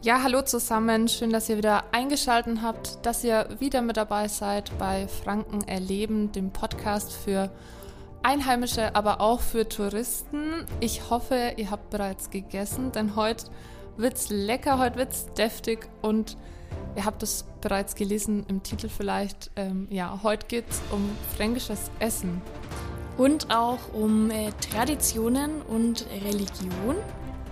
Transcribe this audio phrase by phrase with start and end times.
[0.00, 1.08] Ja, hallo zusammen.
[1.08, 6.30] Schön, dass ihr wieder eingeschaltet habt, dass ihr wieder mit dabei seid bei Franken erleben,
[6.30, 7.50] dem Podcast für
[8.22, 10.66] Einheimische, aber auch für Touristen.
[10.78, 13.46] Ich hoffe, ihr habt bereits gegessen, denn heute
[13.96, 16.36] wird's lecker, heute wird's deftig und
[16.94, 19.50] ihr habt es bereits gelesen im Titel vielleicht.
[19.56, 22.40] Ähm, ja, heute geht's um fränkisches Essen.
[23.16, 26.94] Und auch um äh, Traditionen und Religion.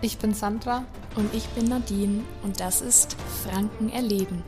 [0.03, 0.85] Ich bin Sandra.
[1.15, 2.25] Und ich bin Nadine.
[2.43, 4.43] Und das ist Franken erleben.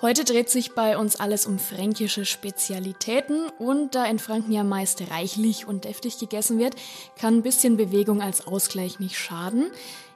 [0.00, 5.10] Heute dreht sich bei uns alles um fränkische Spezialitäten und da in Franken ja meist
[5.10, 6.76] reichlich und deftig gegessen wird,
[7.18, 9.72] kann ein bisschen Bewegung als Ausgleich nicht schaden.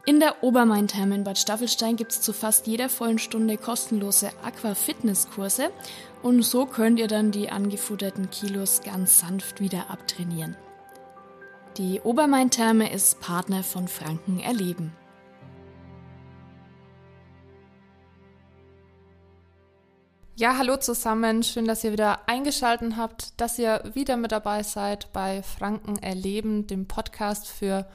[0.07, 5.70] In der Obermain-Therme in Bad Staffelstein gibt es zu fast jeder vollen Stunde kostenlose Aqua-Fitness-Kurse
[6.23, 10.57] und so könnt ihr dann die angefutterten Kilos ganz sanft wieder abtrainieren.
[11.77, 14.92] Die Obermain-Therme ist Partner von Franken Erleben.
[20.35, 21.43] Ja, hallo zusammen.
[21.43, 26.67] Schön, dass ihr wieder eingeschaltet habt, dass ihr wieder mit dabei seid bei Franken erleben,
[26.67, 27.87] dem Podcast für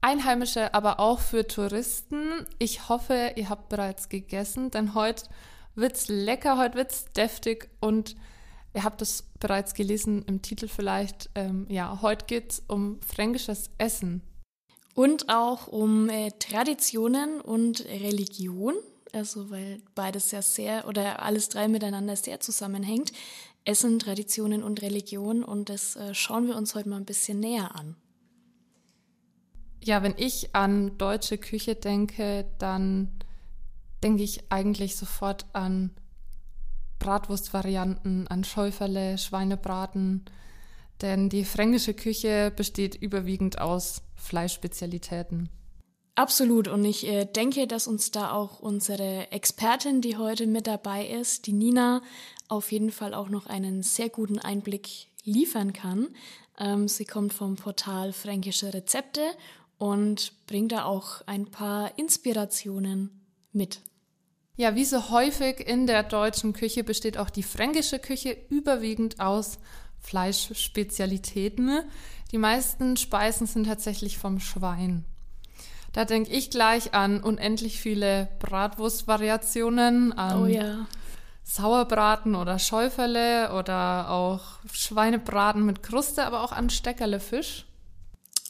[0.00, 2.46] Einheimische, aber auch für Touristen.
[2.58, 5.24] Ich hoffe, ihr habt bereits gegessen, denn heute
[5.74, 8.16] wird's lecker, heute wird's deftig und
[8.72, 11.28] ihr habt es bereits gelesen im Titel vielleicht.
[11.34, 14.22] Ähm, ja, heute geht's um fränkisches Essen.
[14.94, 18.76] Und auch um äh, Traditionen und Religion
[19.16, 23.12] also weil beides ja sehr oder alles drei miteinander sehr zusammenhängt.
[23.64, 27.74] Essen, Traditionen und Religion und das äh, schauen wir uns heute mal ein bisschen näher
[27.74, 27.96] an.
[29.82, 33.08] Ja, wenn ich an deutsche Küche denke, dann
[34.02, 35.90] denke ich eigentlich sofort an
[36.98, 40.24] Bratwurstvarianten, an Schäuferle, Schweinebraten,
[41.02, 45.50] denn die fränkische Küche besteht überwiegend aus Fleischspezialitäten.
[46.16, 46.66] Absolut.
[46.66, 51.46] Und ich äh, denke, dass uns da auch unsere Expertin, die heute mit dabei ist,
[51.46, 52.02] die Nina,
[52.48, 54.88] auf jeden Fall auch noch einen sehr guten Einblick
[55.24, 56.08] liefern kann.
[56.58, 59.20] Ähm, sie kommt vom Portal Fränkische Rezepte
[59.76, 63.10] und bringt da auch ein paar Inspirationen
[63.52, 63.80] mit.
[64.56, 69.58] Ja, wie so häufig in der deutschen Küche besteht auch die fränkische Küche überwiegend aus
[69.98, 71.82] Fleischspezialitäten.
[72.32, 75.04] Die meisten Speisen sind tatsächlich vom Schwein.
[75.96, 80.86] Da denke ich gleich an unendlich viele Bratwurstvariationen, an oh ja.
[81.42, 87.64] Sauerbraten oder Schäuferle oder auch Schweinebraten mit Kruste, aber auch an Steckerlefisch.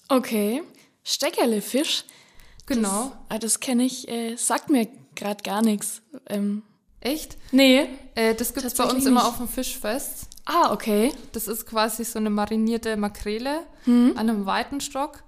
[0.09, 0.65] Okay,
[1.05, 2.03] Steckerlefisch.
[2.67, 2.89] Genau.
[2.89, 6.03] Das, ah, das kenne ich, äh, sagt mir gerade gar nichts.
[6.29, 6.65] Ähm,
[6.99, 7.37] Echt?
[7.53, 7.87] Nee.
[8.17, 9.07] Äh, das gibt's bei uns nicht.
[9.07, 10.27] immer auf dem Fischfest.
[10.47, 11.13] Ah, okay.
[11.31, 14.15] Das ist quasi so eine marinierte Makrele hm.
[14.17, 15.23] an einem weiten Stock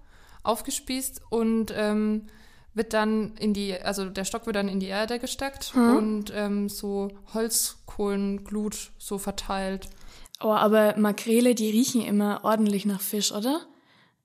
[0.49, 2.27] aufgespießt und ähm,
[2.75, 5.97] wird dann in die, also der Stock wird dann in die Erde gesteckt hm.
[5.97, 9.89] und ähm, so Holzkohlenglut so verteilt.
[10.41, 13.67] Oh, aber Makrele, die riechen immer ordentlich nach Fisch, oder?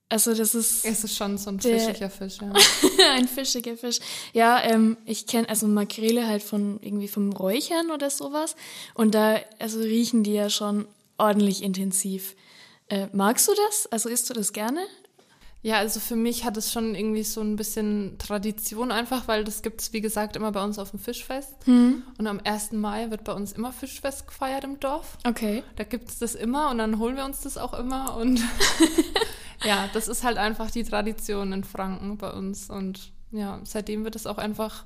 [0.08, 0.84] Also das ist.
[0.84, 2.52] Es ist schon so ein fischiger Fisch, ja.
[3.14, 3.98] ein fischiger Fisch.
[4.32, 8.54] Ja, ähm, ich kenne also Makrele halt von irgendwie vom Räuchern oder sowas.
[8.94, 10.86] Und da, also riechen die ja schon
[11.18, 12.36] ordentlich intensiv.
[12.88, 13.88] Äh, magst du das?
[13.90, 14.86] Also isst du das gerne?
[15.64, 19.62] Ja, also für mich hat es schon irgendwie so ein bisschen Tradition einfach, weil das
[19.62, 21.54] gibt es, wie gesagt, immer bei uns auf dem Fischfest.
[21.64, 22.02] Hm.
[22.18, 22.72] Und am 1.
[22.72, 25.16] Mai wird bei uns immer Fischfest gefeiert im Dorf.
[25.26, 25.62] Okay.
[25.76, 28.14] Da gibt es das immer und dann holen wir uns das auch immer.
[28.18, 28.42] Und
[29.64, 32.68] ja, das ist halt einfach die Tradition in Franken bei uns.
[32.68, 34.84] Und ja, seitdem wird es auch einfach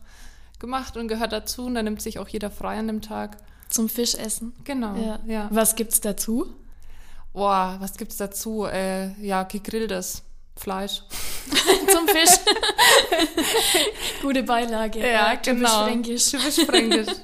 [0.60, 1.66] gemacht und gehört dazu.
[1.66, 3.38] Und da nimmt sich auch jeder frei an dem Tag.
[3.68, 4.52] Zum Fischessen.
[4.62, 4.94] Genau.
[4.94, 5.18] Ja.
[5.26, 5.48] ja.
[5.50, 6.54] Was gibt's dazu?
[7.32, 8.64] Boah, was gibt's dazu?
[8.64, 10.22] Äh, ja, gegrilltes.
[10.58, 11.02] Fleisch.
[11.92, 12.38] Zum Fisch.
[14.22, 15.00] Gute Beilage.
[15.00, 15.84] Ja, ja genau.
[15.84, 16.30] Fränkisch.
[16.30, 17.08] Typisch fränkisch.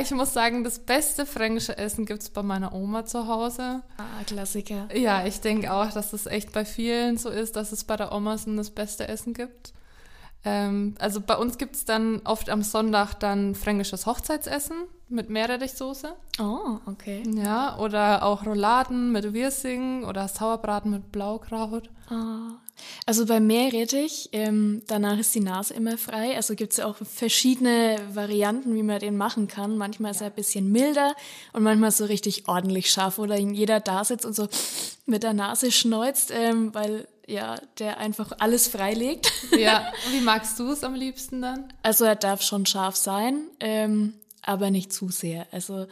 [0.00, 3.82] Ich muss sagen, das beste fränkische Essen gibt es bei meiner Oma zu Hause.
[3.96, 4.88] Ah, Klassiker.
[4.94, 8.12] Ja, ich denke auch, dass es echt bei vielen so ist, dass es bei der
[8.12, 9.72] Oma das beste Essen gibt.
[10.48, 14.76] Ähm, also bei uns gibt es dann oft am Sonntag dann fränkisches Hochzeitsessen
[15.08, 16.14] mit Meerrettichsoße.
[16.40, 17.22] Oh, okay.
[17.34, 21.90] Ja, oder auch Rouladen mit Wirsing oder Sauerbraten mit Blaukraut.
[22.10, 22.54] Oh.
[23.06, 26.36] Also bei Meerrettich, ähm, danach ist die Nase immer frei.
[26.36, 29.76] Also gibt es ja auch verschiedene Varianten, wie man den machen kann.
[29.76, 31.14] Manchmal ist er ein bisschen milder
[31.52, 34.48] und manchmal so richtig ordentlich scharf, oder jeder da sitzt und so
[35.06, 39.32] mit der Nase schneuzt, ähm, weil ja, der einfach alles freilegt.
[39.58, 41.72] Ja, wie magst du es am liebsten dann?
[41.82, 45.46] Also er darf schon scharf sein, ähm, aber nicht zu sehr.
[45.52, 45.86] Also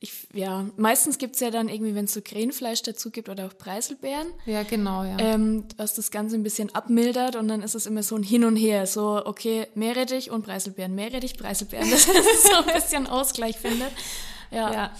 [0.00, 3.58] ich, ja, meistens gibt's ja dann irgendwie, wenn es so Krähenfleisch dazu gibt oder auch
[3.58, 4.28] Preiselbeeren.
[4.46, 5.18] Ja, genau, ja.
[5.18, 8.44] Ähm, was das Ganze ein bisschen abmildert und dann ist es immer so ein Hin
[8.44, 8.86] und Her.
[8.86, 13.90] So, okay, Meerrettich und Preiselbeeren, Meerrettich, Preiselbeeren, dass es so ein bisschen Ausgleich findet.
[14.52, 14.72] Ja.
[14.72, 14.92] ja.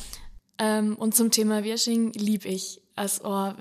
[0.58, 2.80] Ähm, und zum Thema Wirsching lieb ich.
[2.96, 3.52] Also, oh,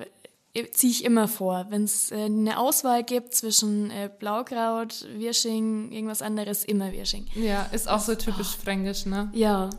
[0.72, 1.68] ziehe ich immer vor.
[1.70, 7.28] Wenn es äh, eine Auswahl gibt zwischen äh, Blaukraut, Wirsching, irgendwas anderes, immer Wirsching.
[7.36, 8.62] Ja, ist auch so typisch oh.
[8.64, 9.30] fränkisch, ne?
[9.34, 9.70] Ja.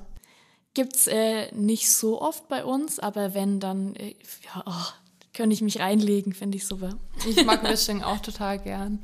[0.75, 4.15] Gibt's äh, nicht so oft bei uns, aber wenn, dann äh,
[4.45, 4.93] ja, oh,
[5.33, 6.91] könnte ich mich reinlegen, finde ich super.
[7.29, 9.01] Ich mag Wirsching auch total gern.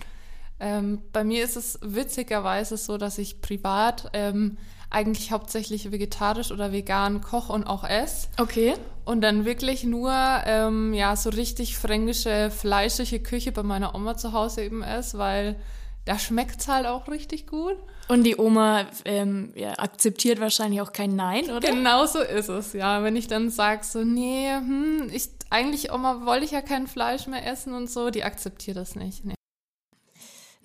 [0.61, 4.57] Ähm, bei mir ist es witzigerweise so, dass ich privat ähm,
[4.95, 8.29] eigentlich hauptsächlich vegetarisch oder vegan koche und auch esse.
[8.39, 8.75] Okay.
[9.05, 10.13] Und dann wirklich nur
[10.47, 15.57] ähm, ja so richtig fränkische, fleischige Küche bei meiner Oma zu Hause eben esse, weil
[16.05, 17.77] da schmeckt es halt auch richtig gut.
[18.09, 21.61] Und die Oma ähm, ja, akzeptiert wahrscheinlich auch kein Nein, oder?
[21.61, 23.03] Genau so ist es, ja.
[23.03, 27.27] Wenn ich dann sage so, nee, hm, ich, eigentlich Oma wollte ich ja kein Fleisch
[27.27, 29.25] mehr essen und so, die akzeptiert das nicht.
[29.25, 29.35] Nee.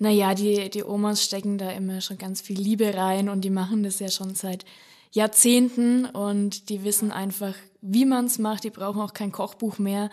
[0.00, 3.82] Naja, die, die Omas stecken da immer schon ganz viel Liebe rein und die machen
[3.82, 4.64] das ja schon seit
[5.12, 8.64] Jahrzehnten und die wissen einfach, wie man es macht.
[8.64, 10.08] Die brauchen auch kein Kochbuch mehr.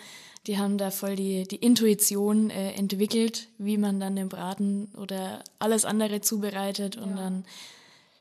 [0.46, 5.42] Die haben da voll die, die Intuition äh, entwickelt, wie man dann den Braten oder
[5.58, 7.16] alles andere zubereitet und ja.
[7.16, 7.46] dann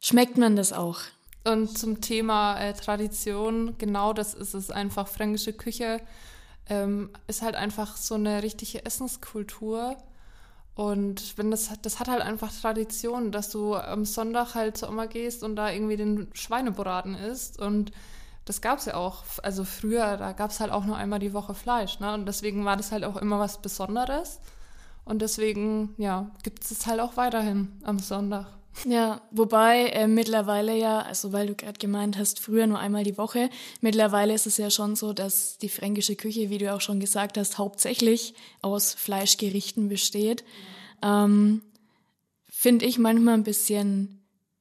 [0.00, 1.00] schmeckt man das auch.
[1.42, 5.08] Und zum Thema äh, Tradition, genau das ist es einfach.
[5.08, 6.00] Fränkische Küche
[6.68, 9.96] ähm, ist halt einfach so eine richtige Essenskultur.
[10.76, 15.06] Und wenn das, das hat halt einfach Tradition, dass du am Sonntag halt zur Oma
[15.06, 17.58] gehst und da irgendwie den Schweinebraten isst.
[17.58, 17.92] Und
[18.44, 21.32] das gab es ja auch, also früher, da gab es halt auch nur einmal die
[21.32, 21.98] Woche Fleisch.
[21.98, 22.12] Ne?
[22.12, 24.38] Und deswegen war das halt auch immer was Besonderes.
[25.06, 28.46] Und deswegen, ja, gibt es es halt auch weiterhin am Sonntag.
[28.84, 33.16] Ja, wobei äh, mittlerweile ja, also weil du gerade gemeint hast, früher nur einmal die
[33.16, 33.48] Woche,
[33.80, 37.38] mittlerweile ist es ja schon so, dass die fränkische Küche, wie du auch schon gesagt
[37.38, 40.44] hast, hauptsächlich aus Fleischgerichten besteht.
[41.02, 41.62] Ähm,
[42.48, 44.16] Finde ich manchmal ein bisschen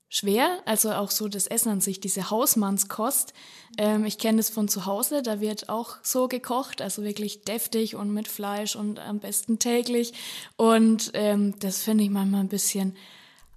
[0.09, 3.33] schwer, also auch so das Essen an sich, diese Hausmannskost.
[3.77, 7.95] Ähm, ich kenne das von zu Hause, da wird auch so gekocht, also wirklich deftig
[7.95, 10.13] und mit Fleisch und am besten täglich.
[10.55, 12.95] Und ähm, das finde ich manchmal ein bisschen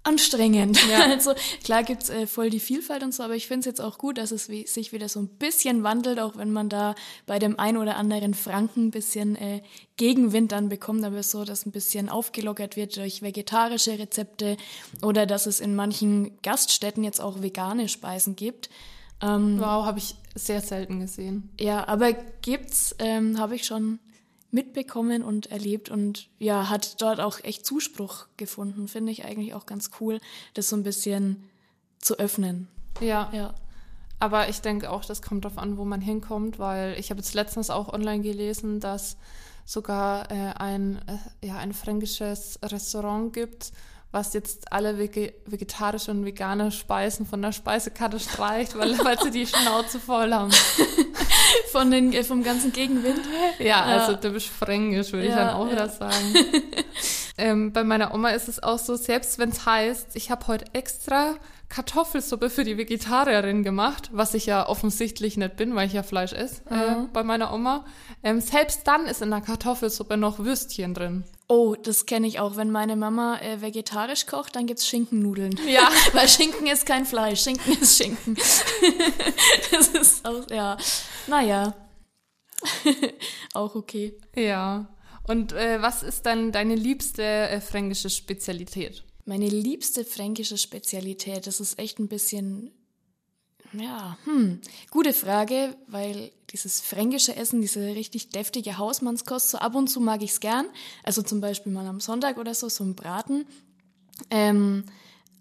[0.09, 0.79] anstrengend.
[0.89, 0.99] Ja.
[1.09, 1.33] Also
[1.63, 4.17] klar gibt's äh, voll die Vielfalt und so, aber ich finde es jetzt auch gut,
[4.17, 6.95] dass es wie, sich wieder so ein bisschen wandelt, auch wenn man da
[7.25, 9.61] bei dem ein oder anderen Franken ein bisschen äh,
[9.97, 14.57] Gegenwind dann bekommt, aber so, dass ein bisschen aufgelockert wird durch vegetarische Rezepte
[15.01, 18.69] oder dass es in manchen Gaststätten jetzt auch vegane Speisen gibt.
[19.21, 21.49] Ähm, wow, habe ich sehr selten gesehen.
[21.59, 23.99] Ja, aber gibt's, ähm, habe ich schon
[24.51, 28.87] mitbekommen und erlebt und ja, hat dort auch echt Zuspruch gefunden.
[28.87, 30.19] Finde ich eigentlich auch ganz cool,
[30.53, 31.43] das so ein bisschen
[31.99, 32.67] zu öffnen.
[32.99, 33.29] Ja.
[33.33, 33.53] ja.
[34.19, 37.33] Aber ich denke auch, das kommt darauf an, wo man hinkommt, weil ich habe jetzt
[37.33, 39.17] letztens auch online gelesen, dass
[39.65, 43.71] sogar äh, ein, äh, ja, ein fränkisches Restaurant gibt,
[44.11, 49.45] was jetzt alle vegetarische und vegane Speisen von der Speisekarte streicht, weil, weil sie die
[49.45, 50.51] Schnauze voll haben.
[51.71, 53.21] von den, vom ganzen Gegenwind?
[53.59, 55.71] Ja, also typisch fränkisch, würde ja, ich dann auch ja.
[55.73, 56.33] wieder sagen.
[57.39, 60.65] ähm, bei meiner Oma ist es auch so, selbst wenn es heißt, ich habe heute
[60.73, 61.35] extra
[61.69, 66.33] Kartoffelsuppe für die Vegetarierin gemacht, was ich ja offensichtlich nicht bin, weil ich ja Fleisch
[66.33, 67.85] esse äh, bei meiner Oma.
[68.23, 71.23] Ähm, selbst dann ist in der Kartoffelsuppe noch Würstchen drin.
[71.47, 72.57] Oh, das kenne ich auch.
[72.57, 75.59] Wenn meine Mama äh, vegetarisch kocht, dann gibt's Schinkennudeln.
[75.67, 75.89] Ja.
[76.13, 78.35] weil Schinken ist kein Fleisch, Schinken ist Schinken.
[79.71, 80.77] das ist auch, ja.
[81.27, 81.75] Naja.
[83.53, 84.17] auch okay.
[84.35, 84.87] Ja.
[85.29, 89.03] Und äh, was ist dann deine liebste äh, fränkische Spezialität?
[89.25, 92.71] Meine liebste fränkische Spezialität, das ist echt ein bisschen,
[93.73, 94.59] ja, hm,
[94.89, 100.23] gute Frage, weil dieses fränkische Essen, diese richtig deftige Hausmannskost, so ab und zu mag
[100.23, 100.65] ich es gern.
[101.03, 103.45] Also zum Beispiel mal am Sonntag oder so, so ein Braten.
[104.31, 104.83] Ähm,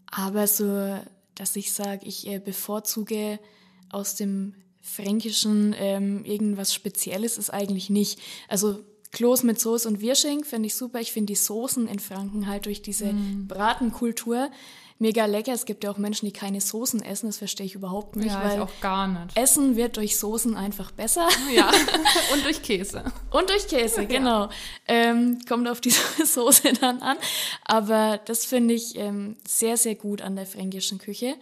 [0.04, 0.98] aber so,
[1.34, 3.40] dass ich sage, ich äh, bevorzuge
[3.88, 8.20] aus dem Fränkischen ähm, irgendwas Spezielles, ist eigentlich nicht.
[8.48, 11.00] Also Kloß mit Soße und Wirsching finde ich super.
[11.00, 13.46] Ich finde die Soßen in Franken halt durch diese mm.
[13.48, 14.50] Bratenkultur
[14.98, 15.52] mega lecker.
[15.52, 17.26] Es gibt ja auch Menschen, die keine Soßen essen.
[17.26, 18.28] Das verstehe ich überhaupt nicht.
[18.28, 19.36] Ja, weil ich auch gar nicht.
[19.36, 21.28] Essen wird durch Soßen einfach besser.
[21.54, 21.70] Ja,
[22.32, 23.04] und durch Käse.
[23.30, 24.44] und durch Käse, genau.
[24.44, 24.50] Ja.
[24.86, 27.16] Ähm, kommt auf die Soße dann an.
[27.64, 31.36] Aber das finde ich ähm, sehr, sehr gut an der fränkischen Küche.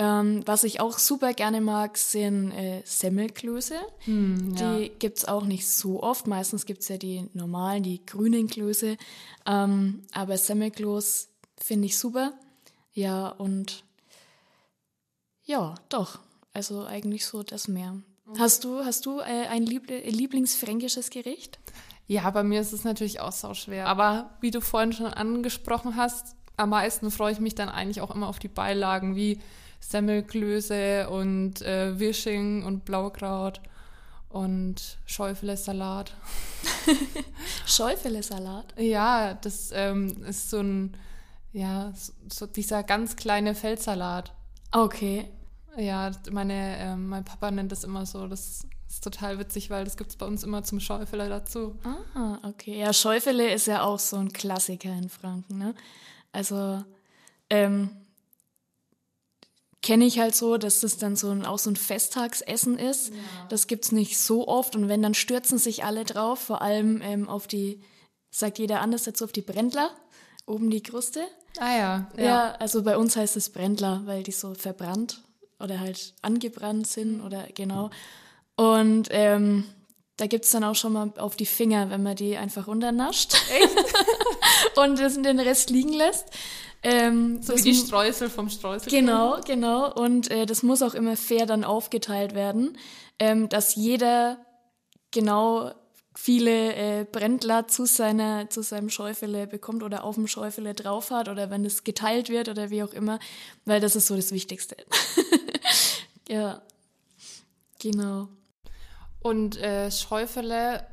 [0.00, 3.74] Ähm, was ich auch super gerne mag, sind äh, Semmelklöße.
[4.06, 4.78] Hm, ja.
[4.78, 6.26] Die gibt's auch nicht so oft.
[6.26, 8.96] Meistens gibt's ja die normalen, die grünen Klöße.
[9.44, 11.28] Ähm, aber Semmelkloß
[11.58, 12.32] finde ich super.
[12.94, 13.84] Ja, und
[15.44, 16.18] ja, doch.
[16.54, 18.00] Also eigentlich so das mehr.
[18.38, 21.58] Hast du, hast du äh, ein Liebl Lieblingsfränkisches Gericht?
[22.06, 23.86] Ja, bei mir ist es natürlich auch sau schwer.
[23.86, 28.14] Aber wie du vorhin schon angesprochen hast, am meisten freue ich mich dann eigentlich auch
[28.14, 29.42] immer auf die Beilagen wie
[29.80, 33.60] Semmelklöße und äh, Wirsching und Blaukraut
[34.28, 36.14] und Schäufele-Salat.
[37.66, 38.74] Schäufele-Salat?
[38.78, 40.96] Ja, das ähm, ist so ein,
[41.52, 41.92] ja,
[42.32, 44.32] so dieser ganz kleine Feldsalat.
[44.70, 45.28] Okay.
[45.76, 48.28] Ja, meine, äh, mein Papa nennt das immer so.
[48.28, 51.76] Das ist total witzig, weil das gibt es bei uns immer zum Schäufele dazu.
[52.14, 52.78] Ah, okay.
[52.78, 55.74] Ja, Schäufele ist ja auch so ein Klassiker in Franken, ne?
[56.32, 56.84] Also,
[57.48, 57.90] ähm,
[59.82, 63.08] kenne ich halt so, dass das dann so ein, auch so ein Festtagsessen ist.
[63.08, 63.14] Ja.
[63.48, 67.28] Das gibt's nicht so oft und wenn, dann stürzen sich alle drauf, vor allem ähm,
[67.28, 67.80] auf die,
[68.30, 69.90] sagt jeder anders dazu, auf die Brändler,
[70.46, 71.20] oben die Kruste.
[71.58, 72.24] Ah ja, ja.
[72.24, 75.22] Ja, also bei uns heißt es Brändler, weil die so verbrannt
[75.58, 77.90] oder halt angebrannt sind oder genau.
[78.56, 79.64] Und ähm,
[80.16, 83.34] da gibt's dann auch schon mal auf die Finger, wenn man die einfach runternascht.
[83.50, 83.76] Echt?
[84.76, 86.26] und den Rest liegen lässt.
[86.82, 88.90] Ähm, so wie die Streusel vom Streusel.
[88.90, 89.92] Genau, genau.
[89.92, 92.78] Und äh, das muss auch immer fair dann aufgeteilt werden,
[93.18, 94.38] ähm, dass jeder
[95.10, 95.72] genau
[96.14, 101.28] viele äh, Brändler zu seiner zu seinem Schäufele bekommt oder auf dem Schäufele drauf hat
[101.28, 103.18] oder wenn es geteilt wird oder wie auch immer,
[103.64, 104.76] weil das ist so das Wichtigste.
[106.28, 106.62] ja,
[107.78, 108.28] genau.
[109.20, 110.86] Und äh, Schäufele,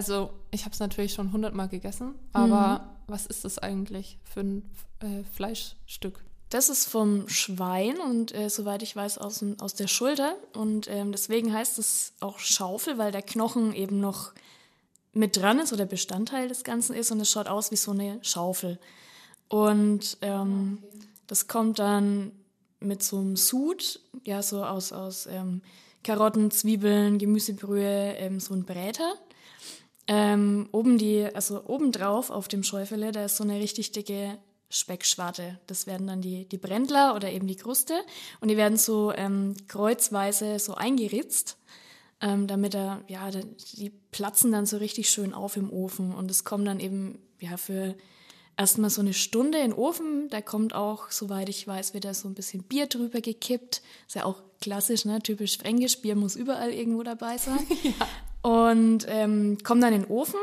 [0.00, 3.12] also ich habe es natürlich schon hundertmal gegessen, aber mhm.
[3.12, 4.62] was ist das eigentlich für ein
[5.00, 6.24] äh, Fleischstück.
[6.48, 10.36] Das ist vom Schwein und äh, soweit ich weiß aus, aus der Schulter.
[10.54, 14.32] Und ähm, deswegen heißt es auch Schaufel, weil der Knochen eben noch
[15.12, 18.18] mit dran ist oder Bestandteil des Ganzen ist und es schaut aus wie so eine
[18.22, 18.78] Schaufel.
[19.48, 20.98] Und ähm, okay.
[21.26, 22.32] das kommt dann
[22.80, 25.60] mit so einem Sud, ja, so aus, aus ähm,
[26.02, 29.12] Karotten, Zwiebeln, Gemüsebrühe, ähm, so ein Bräter.
[30.12, 34.38] Ähm, oben die, also obendrauf auf dem Schäufele, da ist so eine richtig dicke
[34.68, 35.60] Speckschwarte.
[35.68, 37.94] Das werden dann die, die Brändler oder eben die Kruste.
[38.40, 41.58] Und die werden so ähm, kreuzweise so eingeritzt,
[42.20, 46.12] ähm, damit er, ja, die platzen dann so richtig schön auf im Ofen.
[46.12, 47.94] Und es kommt dann eben, ja, für
[48.56, 50.28] erstmal so eine Stunde in den Ofen.
[50.28, 53.80] Da kommt auch, soweit ich weiß, wieder so ein bisschen Bier drüber gekippt.
[54.08, 55.20] Ist ja auch klassisch, ne?
[55.20, 56.02] Typisch fränkisch.
[56.02, 57.64] Bier muss überall irgendwo dabei sein.
[57.84, 58.08] ja.
[58.42, 60.40] Und ähm, kommt dann in den Ofen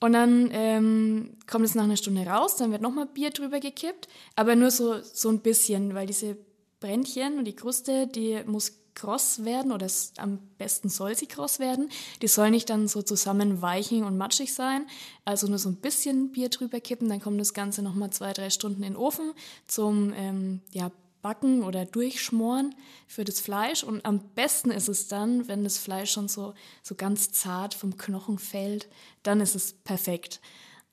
[0.00, 4.08] und dann ähm, kommt es nach einer Stunde raus, dann wird nochmal Bier drüber gekippt,
[4.36, 6.36] aber nur so, so ein bisschen, weil diese
[6.80, 11.58] Brändchen und die Kruste, die muss kross werden oder es, am besten soll sie kross
[11.58, 11.90] werden.
[12.22, 14.86] Die soll nicht dann so zusammen weichen und matschig sein.
[15.24, 18.50] Also nur so ein bisschen Bier drüber kippen, dann kommt das Ganze nochmal zwei, drei
[18.50, 19.32] Stunden in den Ofen
[19.66, 20.90] zum ähm, ja,
[21.24, 22.74] backen oder durchschmoren
[23.08, 23.82] für das Fleisch.
[23.82, 26.52] Und am besten ist es dann, wenn das Fleisch schon so,
[26.82, 28.88] so ganz zart vom Knochen fällt,
[29.22, 30.42] dann ist es perfekt.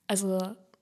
[0.06, 0.40] Also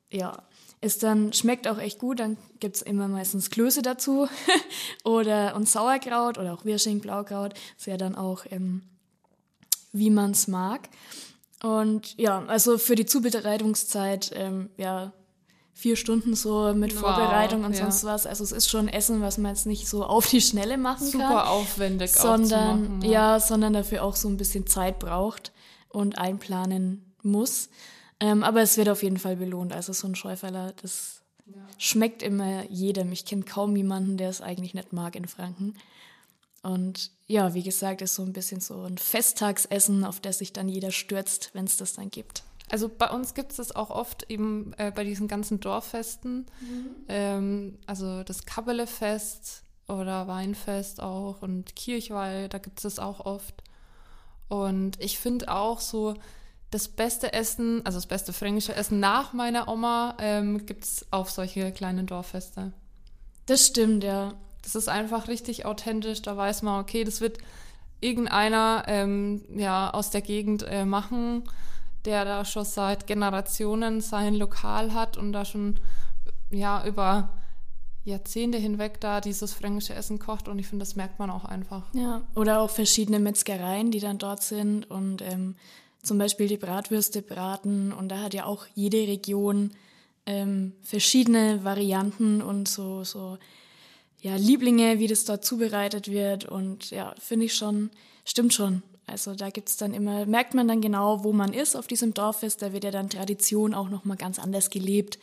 [0.09, 0.45] ja,
[0.81, 2.21] es dann schmeckt auch echt gut.
[2.21, 4.29] Dann gibt es immer meistens Klöße dazu
[5.05, 7.55] oder und Sauerkraut oder auch Wirsching, Blaukraut.
[7.77, 8.83] Ist ja dann auch, ähm,
[9.91, 10.89] wie man es mag.
[11.61, 15.13] Und ja, also für die Zubereitungszeit, ähm, ja,
[15.81, 17.79] vier Stunden so mit wow, Vorbereitung und ja.
[17.79, 18.27] sonst was.
[18.27, 21.25] Also es ist schon Essen, was man jetzt nicht so auf die Schnelle machen Super
[21.25, 21.33] kann.
[21.33, 23.11] Super aufwendig sondern, ja.
[23.11, 23.41] ja.
[23.41, 25.53] sondern dafür auch so ein bisschen Zeit braucht
[25.89, 27.71] und einplanen muss.
[28.21, 29.73] Ähm, aber es wird auf jeden Fall belohnt.
[29.73, 31.55] Also so ein Schäuferler, das ja.
[31.79, 33.11] schmeckt immer jedem.
[33.13, 35.77] Ich kenne kaum jemanden, der es eigentlich nicht mag in Franken.
[36.63, 40.69] Und ja, wie gesagt, ist so ein bisschen so ein Festtagsessen, auf das sich dann
[40.69, 42.45] jeder stürzt, wenn es das dann gibt.
[42.71, 46.47] Also bei uns gibt es das auch oft eben äh, bei diesen ganzen Dorffesten.
[46.61, 46.87] Mhm.
[47.09, 53.63] Ähm, also das Kabbelefest oder Weinfest auch und Kirchweih, da gibt es das auch oft.
[54.49, 56.15] Und ich finde auch so,
[56.71, 61.31] das beste Essen, also das beste fränkische Essen nach meiner Oma ähm, gibt es auf
[61.31, 62.73] solche kleinen Dorffeste.
[63.47, 64.35] Das stimmt, ja.
[64.63, 66.23] Das ist einfach richtig authentisch.
[66.23, 67.39] Da weiß man, okay, das wird
[68.01, 71.43] irgendeiner ähm, ja aus der Gegend äh, machen
[72.05, 75.79] der da schon seit Generationen sein Lokal hat und da schon
[76.51, 77.31] ja über
[78.05, 81.85] Jahrzehnte hinweg da dieses fränkische Essen kocht und ich finde, das merkt man auch einfach.
[81.93, 85.57] Ja, oder auch verschiedene Metzgereien, die dann dort sind und ähm,
[86.03, 89.73] zum Beispiel die Bratwürste braten und da hat ja auch jede Region
[90.27, 93.39] ähm, verschiedene Varianten und so, so
[94.19, 97.91] ja, Lieblinge, wie das dort zubereitet wird und ja, finde ich schon,
[98.25, 98.83] stimmt schon.
[99.11, 102.15] Also da gibt es dann immer, merkt man dann genau, wo man ist auf diesem
[102.15, 105.19] Dorffest, da wird ja dann Tradition auch nochmal ganz anders gelebt.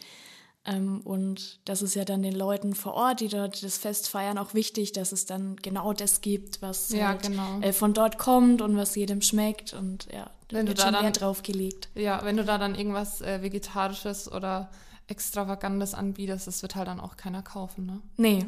[0.65, 4.38] Ähm, und das ist ja dann den Leuten vor Ort, die dort das Fest feiern,
[4.38, 7.62] auch wichtig, dass es dann genau das gibt, was ja, halt, genau.
[7.62, 9.74] äh, von dort kommt und was jedem schmeckt.
[9.74, 11.88] Und ja, da wenn wird du da schon dann, Wert drauf gelegt.
[11.96, 14.70] Ja, wenn du da dann irgendwas äh, Vegetarisches oder
[15.08, 18.02] Extravagantes anbietest, das wird halt dann auch keiner kaufen, ne?
[18.18, 18.46] Nee,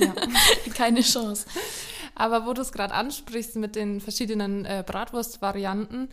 [0.00, 0.14] ja.
[0.74, 1.46] keine Chance.
[2.14, 6.08] Aber wo du es gerade ansprichst mit den verschiedenen äh, Bratwurstvarianten,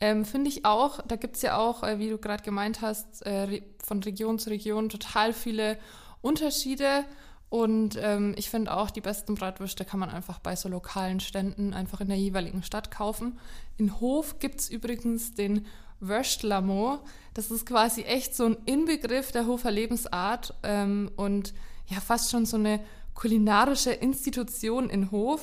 [0.00, 3.24] ähm, Finde ich auch, da gibt es ja auch, äh, wie du gerade gemeint hast,
[3.26, 5.78] äh, von Region zu Region total viele
[6.20, 7.04] Unterschiede.
[7.48, 11.72] Und ähm, ich finde auch, die besten Bratwürste kann man einfach bei so lokalen Ständen
[11.72, 13.38] einfach in der jeweiligen Stadt kaufen.
[13.76, 15.66] In Hof gibt es übrigens den
[16.08, 17.00] Wörstlamo.
[17.34, 21.52] Das ist quasi echt so ein Inbegriff der Hofer Lebensart ähm, und
[21.86, 22.80] ja, fast schon so eine
[23.14, 25.42] kulinarische Institution in Hof.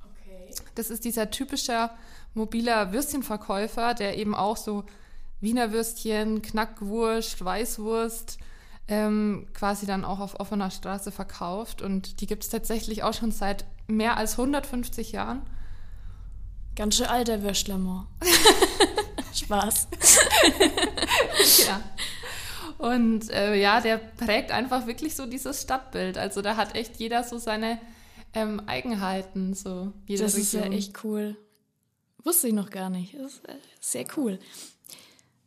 [0.00, 0.54] Okay.
[0.74, 1.90] Das ist dieser typische
[2.34, 4.84] mobiler Würstchenverkäufer, der eben auch so
[5.40, 8.38] Wiener Würstchen, Knackwurst, Weißwurst
[8.90, 11.80] ähm, quasi dann auch auf offener Straße verkauft.
[11.80, 15.42] Und die gibt es tatsächlich auch schon seit mehr als 150 Jahren.
[16.76, 18.06] Ganz schön alter Würstlermann.
[19.34, 19.88] Spaß.
[21.66, 21.82] ja.
[22.78, 26.16] Und äh, ja, der prägt einfach wirklich so dieses Stadtbild.
[26.16, 27.78] Also da hat echt jeder so seine
[28.32, 29.54] ähm, Eigenheiten.
[29.54, 30.62] So jede das Region.
[30.62, 31.36] ist ja echt cool.
[32.24, 33.14] Wusste ich noch gar nicht.
[33.14, 34.38] Das ist äh, sehr cool.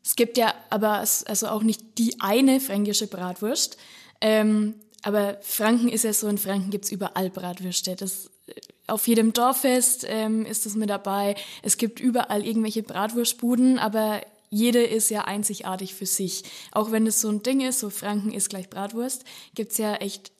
[0.03, 3.77] Es gibt ja aber also auch nicht die eine fränkische Bratwurst.
[4.21, 7.95] Ähm, aber Franken ist ja so, in Franken gibt es überall Bratwürste.
[7.95, 8.53] Das, äh,
[8.87, 11.35] auf jedem Dorffest ähm, ist das mit dabei.
[11.61, 16.43] Es gibt überall irgendwelche Bratwurstbuden, aber jede ist ja einzigartig für sich.
[16.71, 19.23] Auch wenn es so ein Ding ist, so Franken ist gleich Bratwurst,
[19.55, 20.31] gibt es ja echt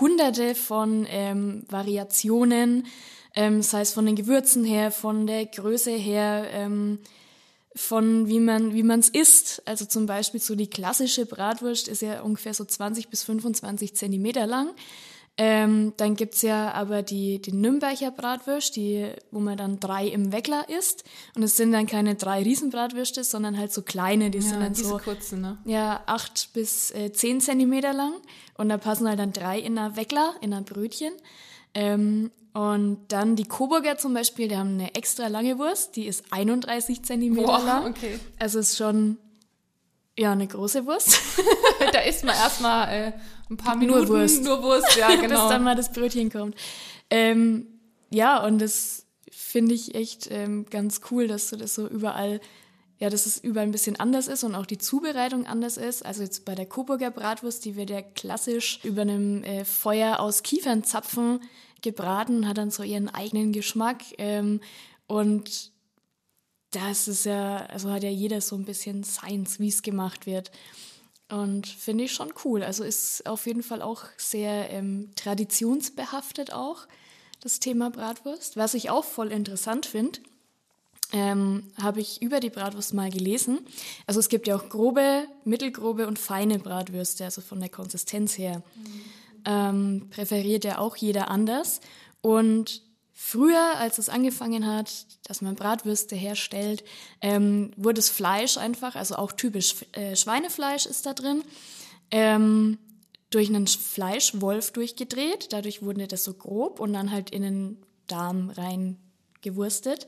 [0.00, 2.86] hunderte von ähm, Variationen
[3.38, 6.98] ähm, sei es von den Gewürzen her, von der Größe her, ähm,
[7.72, 9.62] von wie man wie man es isst.
[9.64, 14.48] Also zum Beispiel so die klassische Bratwurst ist ja ungefähr so 20 bis 25 Zentimeter
[14.48, 14.70] lang.
[15.40, 20.32] Ähm, dann gibt's ja aber die, die Nürnberger Bratwurst, die, wo man dann drei im
[20.32, 21.04] Weckler isst.
[21.36, 24.74] Und es sind dann keine drei Riesenbratwürste, sondern halt so kleine, die ja, sind dann
[24.74, 25.58] so kurzen, ne?
[25.64, 28.14] ja, acht bis äh, zehn Zentimeter lang.
[28.56, 31.12] Und da passen halt dann drei in einer Weckler, in einer Brötchen.
[31.72, 36.24] Ähm, und dann die Coburger zum Beispiel, die haben eine extra lange Wurst, die ist
[36.32, 37.86] 31 Zentimeter wow, lang.
[37.86, 38.18] Okay.
[38.40, 39.18] Also ist schon
[40.18, 41.18] ja eine große Wurst.
[41.92, 43.12] da isst man erstmal äh,
[43.50, 45.28] ein paar Minuten nur Wurst, nur Wurst ja, genau.
[45.28, 46.56] bis dann mal das Brötchen kommt.
[47.10, 47.66] Ähm,
[48.10, 52.40] ja, und das finde ich echt ähm, ganz cool, dass du das so überall,
[52.98, 56.04] ja, dass es überall ein bisschen anders ist und auch die Zubereitung anders ist.
[56.04, 60.42] Also jetzt bei der Coburger Bratwurst, die wird ja klassisch über einem äh, Feuer aus
[60.42, 61.40] Kiefernzapfen
[61.80, 64.02] gebraten, hat dann so ihren eigenen Geschmack.
[64.18, 64.60] Ähm,
[65.06, 65.72] und
[66.70, 70.50] das ist ja, also hat ja jeder so ein bisschen Science, wie es gemacht wird.
[71.30, 72.62] Und finde ich schon cool.
[72.62, 76.86] Also ist auf jeden Fall auch sehr ähm, traditionsbehaftet auch,
[77.40, 78.56] das Thema Bratwurst.
[78.56, 80.20] Was ich auch voll interessant finde,
[81.12, 83.60] ähm, habe ich über die Bratwurst mal gelesen.
[84.06, 88.62] Also es gibt ja auch grobe, mittelgrobe und feine Bratwürste, also von der Konsistenz her.
[88.74, 89.02] Mhm
[89.44, 91.80] ähm, präferiert ja auch jeder anders.
[92.20, 92.82] Und
[93.20, 96.84] früher, als es angefangen hat, dass man Bratwürste herstellt,
[97.20, 101.42] ähm, wurde das Fleisch einfach, also auch typisch äh, Schweinefleisch ist da drin,
[102.12, 102.78] ähm,
[103.30, 105.52] durch einen Fleischwolf durchgedreht.
[105.52, 108.96] Dadurch wurde das so grob und dann halt in den Darm rein
[109.42, 110.06] gewurstet.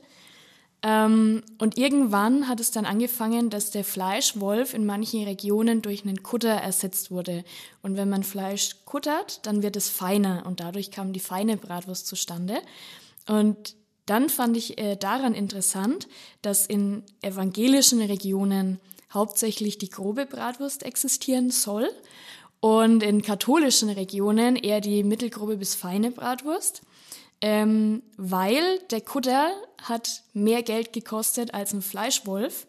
[0.83, 6.23] Ähm, und irgendwann hat es dann angefangen, dass der Fleischwolf in manchen Regionen durch einen
[6.23, 7.43] Kutter ersetzt wurde.
[7.83, 12.07] Und wenn man Fleisch kuttert, dann wird es feiner und dadurch kam die feine Bratwurst
[12.07, 12.61] zustande.
[13.27, 13.75] Und
[14.07, 16.07] dann fand ich äh, daran interessant,
[16.41, 18.79] dass in evangelischen Regionen
[19.13, 21.89] hauptsächlich die grobe Bratwurst existieren soll
[22.59, 26.81] und in katholischen Regionen eher die mittelgrobe bis feine Bratwurst
[27.41, 29.51] ähm, weil der Kutter
[29.81, 32.67] hat mehr Geld gekostet als ein Fleischwolf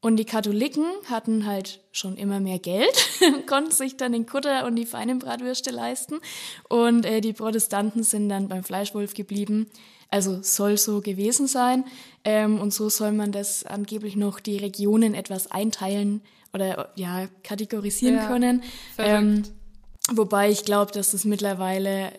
[0.00, 3.08] Und die Katholiken hatten halt schon immer mehr Geld,
[3.48, 6.20] konnten sich dann den Kutter und die feinen Bratwürste leisten.
[6.68, 9.68] Und äh, die Protestanten sind dann beim Fleischwolf geblieben.
[10.10, 11.84] Also soll so gewesen sein.
[12.24, 16.22] Ähm, und so soll man das angeblich noch die Regionen etwas einteilen
[16.54, 18.62] oder ja, kategorisieren ja, können.
[18.96, 19.42] Ähm,
[20.12, 22.12] wobei ich glaube, dass das mittlerweile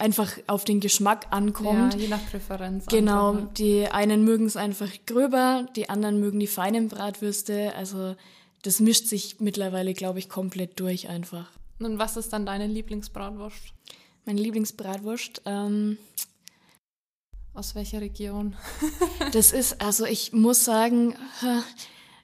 [0.00, 1.94] einfach auf den Geschmack ankommt.
[1.94, 2.86] Ja, je nach Präferenz.
[2.86, 3.48] Genau, ne?
[3.56, 7.74] die einen mögen es einfach gröber, die anderen mögen die feinen Bratwürste.
[7.76, 8.16] Also
[8.62, 11.50] das mischt sich mittlerweile, glaube ich, komplett durch einfach.
[11.78, 13.72] Und was ist dann deine Lieblingsbratwurst?
[14.26, 15.42] Meine Lieblingsbratwurst?
[15.46, 15.96] Ähm,
[17.54, 18.56] Aus welcher Region?
[19.32, 21.14] das ist, also ich muss sagen,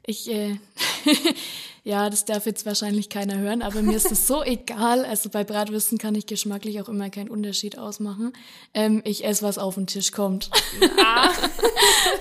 [0.07, 0.57] ich, äh,
[1.85, 5.05] ja, das darf jetzt wahrscheinlich keiner hören, aber mir ist es so egal.
[5.05, 8.33] Also bei Bratwürsten kann ich geschmacklich auch immer keinen Unterschied ausmachen.
[8.75, 10.51] Ähm, ich esse, was auf den Tisch kommt.
[11.05, 11.31] Ah.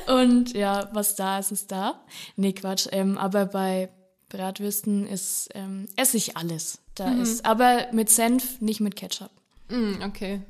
[0.20, 2.04] Und ja, was da ist, ist da.
[2.36, 2.88] Nee, Quatsch.
[2.92, 3.90] Ähm, aber bei
[4.30, 6.80] Bratwürsten ist, ähm, esse ich alles.
[6.96, 7.22] Da mhm.
[7.22, 9.32] ist, aber mit Senf, nicht mit Ketchup.
[9.70, 10.42] Mm, okay.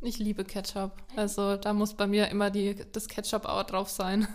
[0.00, 0.92] Ich liebe Ketchup.
[1.14, 4.26] Also da muss bei mir immer die, das Ketchup auch drauf sein.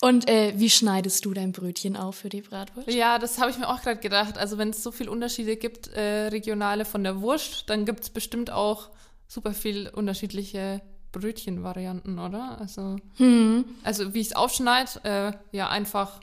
[0.00, 2.88] Und äh, wie schneidest du dein Brötchen auf für die Bratwurst?
[2.88, 4.38] Ja, das habe ich mir auch gerade gedacht.
[4.38, 8.10] Also wenn es so viele Unterschiede gibt, äh, regionale von der Wurst, dann gibt es
[8.10, 8.90] bestimmt auch
[9.26, 10.80] super viel unterschiedliche
[11.10, 12.60] Brötchenvarianten, oder?
[12.60, 13.64] Also, hm.
[13.82, 16.20] also wie ich es aufschneide, äh, ja, einfach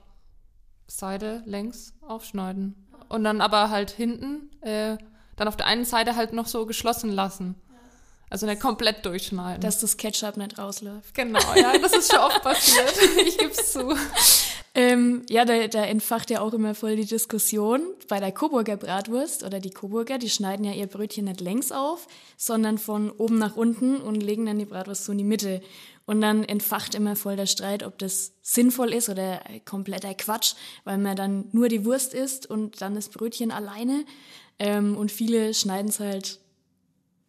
[0.87, 2.75] Seite längs aufschneiden.
[3.09, 4.97] Und dann aber halt hinten, äh,
[5.35, 7.55] dann auf der einen Seite halt noch so geschlossen lassen.
[8.35, 9.61] Also nicht komplett durchschneiden.
[9.61, 11.13] Dass das Ketchup nicht rausläuft.
[11.13, 12.93] Genau, ja, das ist schon oft passiert.
[13.25, 13.95] Ich gebe es zu.
[14.73, 19.45] Ähm, ja, da, da entfacht ja auch immer voll die Diskussion bei der Coburger Bratwurst
[19.45, 23.55] oder die Coburger, die schneiden ja ihr Brötchen nicht längs auf, sondern von oben nach
[23.55, 25.61] unten und legen dann die Bratwurst so in die Mitte.
[26.05, 30.97] Und dann entfacht immer voll der Streit, ob das sinnvoll ist oder kompletter Quatsch, weil
[30.97, 34.03] man dann nur die Wurst isst und dann das Brötchen alleine.
[34.59, 36.41] Ähm, und viele schneiden es halt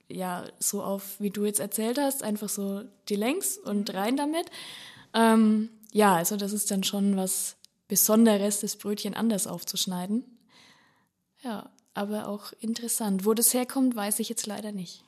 [0.08, 4.46] ja, so auf, wie du jetzt erzählt hast, einfach so die Längs und rein damit.
[5.14, 7.56] Ähm, ja, also das ist dann schon was
[7.88, 10.24] Besonderes, das Brötchen anders aufzuschneiden.
[11.42, 13.24] Ja, aber auch interessant.
[13.24, 15.04] Wo das herkommt, weiß ich jetzt leider nicht.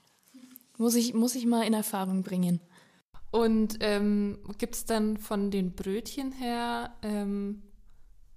[0.76, 2.60] Muss ich, muss ich mal in Erfahrung bringen.
[3.30, 7.62] Und ähm, gibt es dann von den Brötchen her ähm,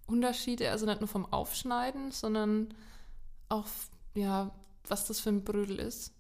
[0.06, 2.74] Unterschiede, also nicht nur vom Aufschneiden, sondern
[3.48, 3.68] auch,
[4.16, 4.52] ja,
[4.88, 6.14] was das für ein Brödel ist?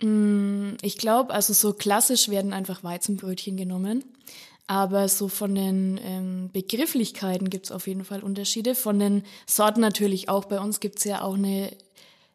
[0.00, 4.04] Mm, ich glaube, also so klassisch werden einfach Weizenbrötchen genommen.
[4.68, 8.74] Aber so von den ähm, Begrifflichkeiten gibt es auf jeden Fall Unterschiede.
[8.74, 10.46] Von den Sorten natürlich auch.
[10.46, 11.70] Bei uns gibt es ja auch eine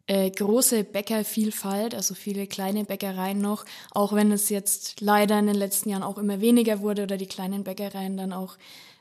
[0.08, 5.56] äh, große Bäckervielfalt, also viele kleine Bäckereien noch, auch wenn es jetzt leider in den
[5.56, 8.58] letzten Jahren auch immer weniger wurde oder die kleinen Bäckereien dann auch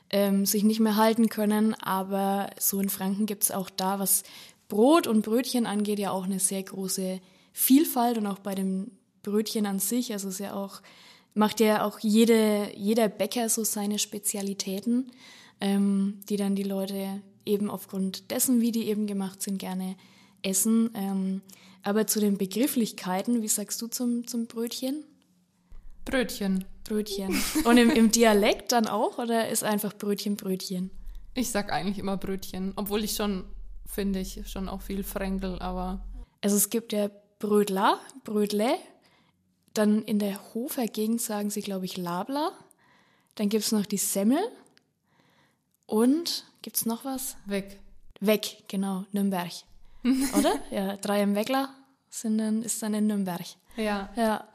[0.09, 1.73] ähm, sich nicht mehr halten können.
[1.75, 4.23] Aber so in Franken gibt es auch da, was
[4.67, 7.19] Brot und Brötchen angeht, ja auch eine sehr große
[7.53, 8.91] Vielfalt und auch bei dem
[9.23, 10.13] Brötchen an sich.
[10.13, 10.81] Also es ist ja auch,
[11.33, 15.11] macht ja auch jede, jeder Bäcker so seine Spezialitäten,
[15.59, 19.95] ähm, die dann die Leute eben aufgrund dessen, wie die eben gemacht sind, gerne
[20.41, 20.91] essen.
[20.95, 21.41] Ähm,
[21.83, 25.03] aber zu den Begrifflichkeiten, wie sagst du zum, zum Brötchen?
[26.05, 26.65] Brötchen.
[26.83, 27.41] Brötchen.
[27.63, 30.91] Und im, im Dialekt dann auch oder ist einfach Brötchen Brötchen?
[31.33, 33.45] Ich sag eigentlich immer Brötchen, obwohl ich schon,
[33.85, 36.03] finde ich, schon auch viel Fränkel, aber.
[36.41, 37.09] Also es gibt ja
[37.41, 38.77] Brödler, Brödle.
[39.73, 42.53] Dann in der Hofer Gegend sagen sie, glaube ich, Labler.
[43.35, 44.39] Dann gibt es noch die Semmel.
[45.85, 47.35] Und gibt es noch was?
[47.45, 47.79] Weg.
[48.21, 49.51] Weg, genau, Nürnberg.
[50.37, 50.53] Oder?
[50.69, 51.69] Ja, drei im Wegler
[52.09, 53.45] sind dann, ist dann in Nürnberg.
[53.75, 54.09] Ja.
[54.15, 54.47] ja.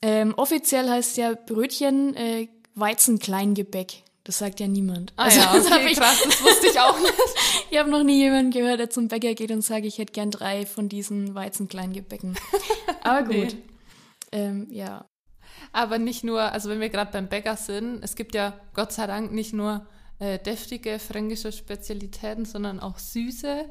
[0.00, 4.02] Ähm, offiziell heißt ja Brötchen äh, Weizenkleingebäck.
[4.24, 5.12] Das sagt ja niemand.
[5.16, 7.14] Ah also, ja, okay, ich, krass, das wusste ich auch nicht.
[7.70, 10.30] ich habe noch nie jemanden gehört, der zum Bäcker geht und sagt, ich hätte gern
[10.30, 12.34] drei von diesen Weizenkleinggebäcken.
[13.02, 13.34] Aber gut.
[13.34, 13.62] Nee.
[14.32, 15.04] Ähm, ja.
[15.72, 19.06] Aber nicht nur, also wenn wir gerade beim Bäcker sind, es gibt ja Gott sei
[19.06, 19.86] Dank nicht nur
[20.18, 23.66] äh, deftige fränkische Spezialitäten, sondern auch süße.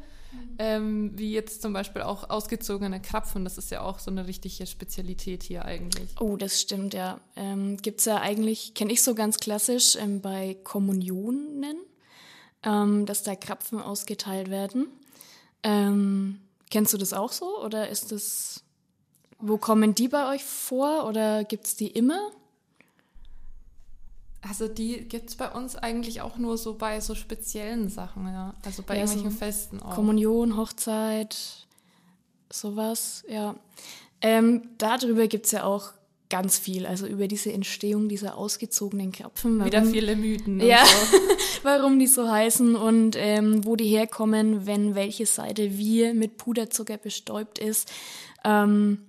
[0.60, 3.44] Ähm, wie jetzt zum Beispiel auch ausgezogene Krapfen.
[3.44, 6.10] Das ist ja auch so eine richtige Spezialität hier eigentlich.
[6.20, 7.20] Oh, das stimmt, ja.
[7.36, 11.78] Ähm, Gibt es ja eigentlich, kenne ich so ganz klassisch ähm, bei Kommunionen,
[12.64, 14.88] ähm, dass da Krapfen ausgeteilt werden.
[15.64, 18.64] Ähm, kennst du das auch so oder ist das,
[19.40, 22.32] wo kommen die bei euch vor oder gibt es die immer?
[24.48, 28.54] Also die gibt es bei uns eigentlich auch nur so bei so speziellen Sachen, ja.
[28.66, 29.96] Also bei ja, irgendwelchen so Festen auch.
[29.96, 31.38] Kommunion, Hochzeit,
[32.52, 33.56] sowas, ja.
[34.22, 35.94] Ähm, darüber gibt es ja auch
[36.30, 39.60] ganz viel, also über diese Entstehung dieser ausgezogenen Krapfen.
[39.60, 40.60] Warum, Wieder viele Mythen.
[40.60, 41.18] Ja, so.
[41.64, 46.98] warum die so heißen und ähm, wo die herkommen, wenn welche Seite wie mit Puderzucker
[46.98, 47.92] bestäubt ist.
[48.44, 49.00] Ähm,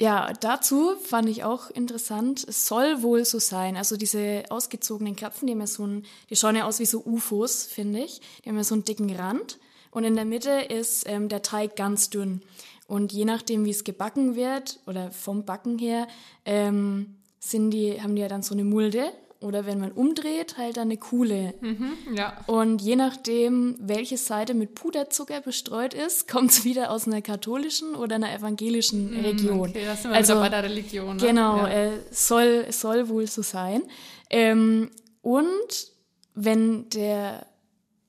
[0.00, 3.76] ja, dazu fand ich auch interessant, es soll wohl so sein.
[3.76, 7.04] Also diese ausgezogenen Krapfen, die haben ja so ein, die schauen ja aus wie so
[7.04, 8.22] UFOs, finde ich.
[8.42, 9.58] Die haben ja so einen dicken Rand
[9.90, 12.40] und in der Mitte ist ähm, der Teig ganz dünn.
[12.86, 16.08] Und je nachdem, wie es gebacken wird oder vom Backen her,
[16.46, 20.76] ähm, sind die, haben die ja dann so eine Mulde oder wenn man umdreht, halt
[20.76, 21.54] eine Kuhle.
[21.60, 22.36] Mhm, ja.
[22.46, 27.94] Und je nachdem, welche Seite mit Puderzucker bestreut ist, kommt es wieder aus einer katholischen
[27.94, 29.70] oder einer evangelischen mhm, Region.
[29.70, 31.16] Okay, das sind wir also bei der Religion.
[31.16, 31.22] Ne?
[31.22, 31.68] Genau, ja.
[31.68, 33.82] äh, soll, soll wohl so sein.
[34.28, 34.90] Ähm,
[35.22, 35.92] und
[36.34, 37.46] wenn der,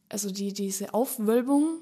[0.09, 1.79] also die, diese Aufwölbung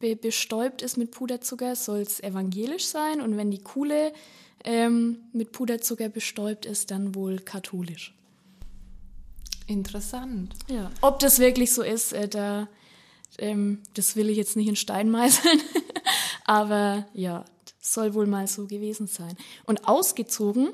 [0.00, 3.20] be bestäubt ist mit Puderzucker, soll es evangelisch sein.
[3.20, 4.12] Und wenn die Kuhle
[4.64, 8.14] ähm, mit Puderzucker bestäubt ist, dann wohl katholisch.
[9.66, 10.54] Interessant.
[10.68, 10.90] Ja.
[11.00, 12.68] Ob das wirklich so ist, äh, da,
[13.38, 15.60] ähm, das will ich jetzt nicht in Stein meißeln.
[16.44, 17.44] Aber ja,
[17.80, 19.36] soll wohl mal so gewesen sein.
[19.64, 20.70] Und ausgezogen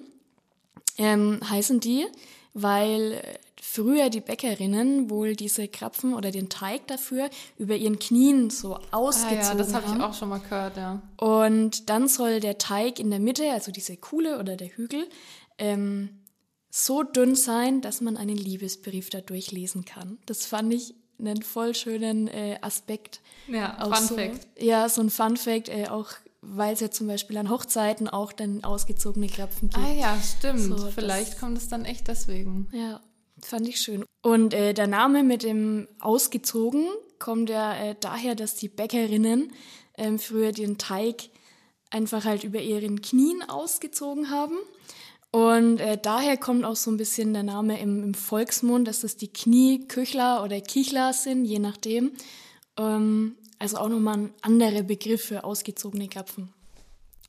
[0.97, 2.07] ähm, heißen die,
[2.55, 3.23] weil
[3.61, 9.45] früher die Bäckerinnen wohl diese Krapfen oder den Teig dafür über ihren Knien so ausgezogen
[9.45, 9.47] haben.
[9.47, 11.03] Ah ja, das habe ich auch schon mal gehört, ja.
[11.17, 15.07] Und dann soll der Teig in der Mitte, also diese Kuhle oder der Hügel,
[15.59, 16.18] ähm,
[16.71, 20.19] so dünn sein, dass man einen Liebesbrief dadurch lesen kann.
[20.27, 23.21] Das fand ich einen voll schönen äh, Aspekt.
[23.49, 24.47] Ja, Fun so, Fact.
[24.59, 28.33] Ja, so ein Fun Fact, äh, auch weil es ja zum Beispiel an Hochzeiten auch
[28.33, 29.85] dann ausgezogene Krapfen gibt.
[29.85, 30.61] Ah ja, stimmt.
[30.61, 32.69] So, Vielleicht das, kommt es dann echt deswegen.
[32.73, 33.01] Ja,
[33.43, 34.05] fand ich schön.
[34.23, 36.87] Und äh, der Name mit dem ausgezogen
[37.19, 39.53] kommt ja äh, daher, dass die Bäckerinnen
[39.97, 41.31] ähm, früher den Teig
[41.91, 44.57] einfach halt über ihren Knien ausgezogen haben
[45.31, 49.17] und äh, daher kommt auch so ein bisschen der Name im, im Volksmund, dass das
[49.17, 52.13] die Knieküchler oder Kichler sind, je nachdem.
[52.79, 56.53] Ähm, also auch nochmal ein anderer Begriff für ausgezogene Krapfen.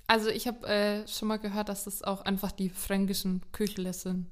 [0.08, 4.28] Also ich habe äh, schon mal gehört, dass das auch einfach die fränkischen Küchle sind.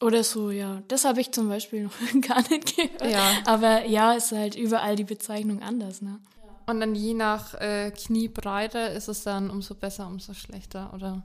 [0.00, 0.82] Oder so, ja.
[0.88, 1.92] Das habe ich zum Beispiel noch
[2.26, 3.10] gar nicht gehört.
[3.10, 3.38] Ja.
[3.46, 6.18] Aber ja, ist halt überall die Bezeichnung anders, ne?
[6.66, 11.22] Und dann je nach äh, Kniebreite ist es dann umso besser, umso schlechter, oder?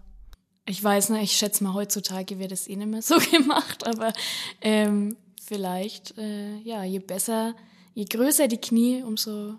[0.65, 4.13] Ich weiß nicht, ich schätze mal, heutzutage wird es eh nicht mehr so gemacht, aber
[4.61, 7.55] ähm, vielleicht, äh, ja, je besser,
[7.93, 9.55] je größer die Knie, umso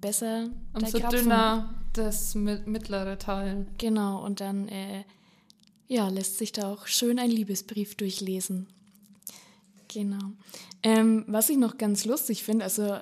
[0.00, 0.50] besser.
[0.74, 3.66] Umso dünner das mittlere Teil.
[3.78, 5.04] Genau, und dann, äh,
[5.88, 8.66] ja, lässt sich da auch schön ein Liebesbrief durchlesen.
[9.88, 10.32] Genau.
[10.82, 12.98] Ähm, was ich noch ganz lustig finde, also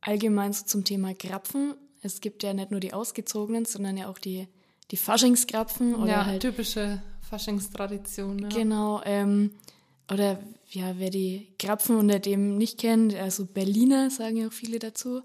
[0.00, 4.18] allgemein so zum Thema Grapfen, es gibt ja nicht nur die ausgezogenen, sondern ja auch
[4.18, 4.48] die
[4.92, 8.38] die Faschingskrapfen oder ja, halt typische Faschingstradition.
[8.38, 8.48] Ja.
[8.48, 9.00] Genau.
[9.04, 9.50] Ähm,
[10.10, 14.78] oder ja, wer die Krapfen unter dem nicht kennt, also Berliner sagen ja auch viele
[14.78, 15.22] dazu.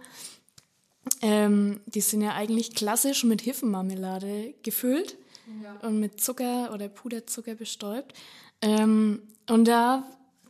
[1.22, 5.18] Ähm, die sind ja eigentlich klassisch mit Hiffenmarmelade gefüllt
[5.62, 5.76] ja.
[5.88, 8.14] und mit Zucker oder Puderzucker bestäubt.
[8.62, 10.04] Ähm, und da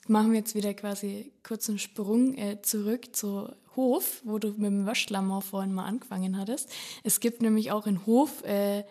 [0.08, 4.65] machen wir jetzt wieder quasi kurz einen Sprung äh, zurück zu Hof, wo du mit
[4.65, 6.69] dem Waschlammer vorhin mal angefangen hattest.
[7.03, 8.84] Es gibt nämlich auch in Hof äh,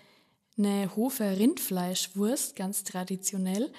[0.58, 3.72] eine Hofer Rindfleischwurst, ganz traditionell,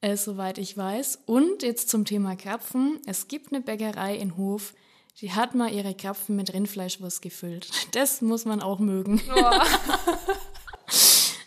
[0.00, 1.20] äh, soweit ich weiß.
[1.26, 3.00] Und jetzt zum Thema Krapfen.
[3.06, 4.74] Es gibt eine Bäckerei in Hof,
[5.20, 7.70] die hat mal ihre Krapfen mit Rindfleischwurst gefüllt.
[7.92, 9.22] Das muss man auch mögen.
[9.34, 9.50] Oh.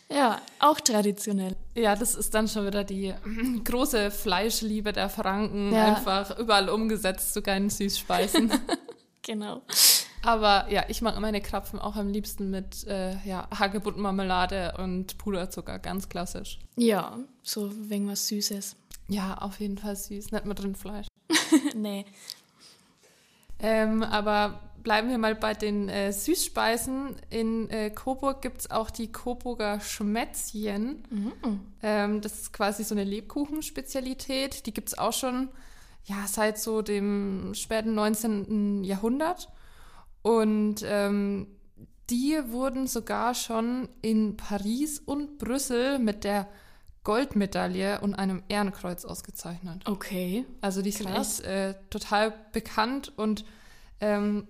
[0.14, 1.56] ja, auch traditionell.
[1.76, 3.14] Ja, das ist dann schon wieder die
[3.64, 5.96] große Fleischliebe der Franken, ja.
[5.96, 8.52] einfach überall umgesetzt zu geilen Süßspeisen.
[9.22, 9.62] genau.
[10.22, 15.80] Aber ja, ich mag meine Krapfen auch am liebsten mit äh, ja, Hagebuttenmarmelade und Puderzucker,
[15.80, 16.60] ganz klassisch.
[16.76, 18.76] Ja, so wegen was Süßes.
[19.08, 21.08] Ja, auf jeden Fall süß, nicht mit Rindfleisch.
[21.76, 22.06] nee.
[23.60, 27.16] Ähm, aber bleiben wir mal bei den äh, Süßspeisen.
[27.30, 31.04] In äh, Coburg gibt es auch die Coburger Schmätzchen.
[31.10, 31.60] Mhm.
[31.82, 34.66] Ähm, das ist quasi so eine Lebkuchenspezialität.
[34.66, 35.50] Die gibt es auch schon
[36.06, 38.84] ja, seit so dem späten 19.
[38.84, 39.50] Jahrhundert.
[40.22, 41.48] Und ähm,
[42.10, 46.48] die wurden sogar schon in Paris und Brüssel mit der
[47.04, 49.84] Goldmedaille und einem Ehrenkreuz ausgezeichnet.
[49.88, 50.46] Okay.
[50.62, 51.38] Also die Krass.
[51.38, 53.46] sind echt äh, total bekannt und
[54.02, 54.48] ähm,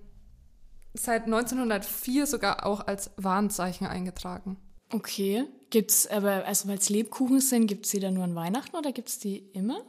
[0.93, 4.57] seit 1904 sogar auch als Warnzeichen eingetragen.
[4.91, 5.45] Okay.
[5.69, 8.91] Gibt's aber, also weil es Lebkuchen sind, gibt es die dann nur an Weihnachten oder
[8.91, 9.81] gibt es die immer?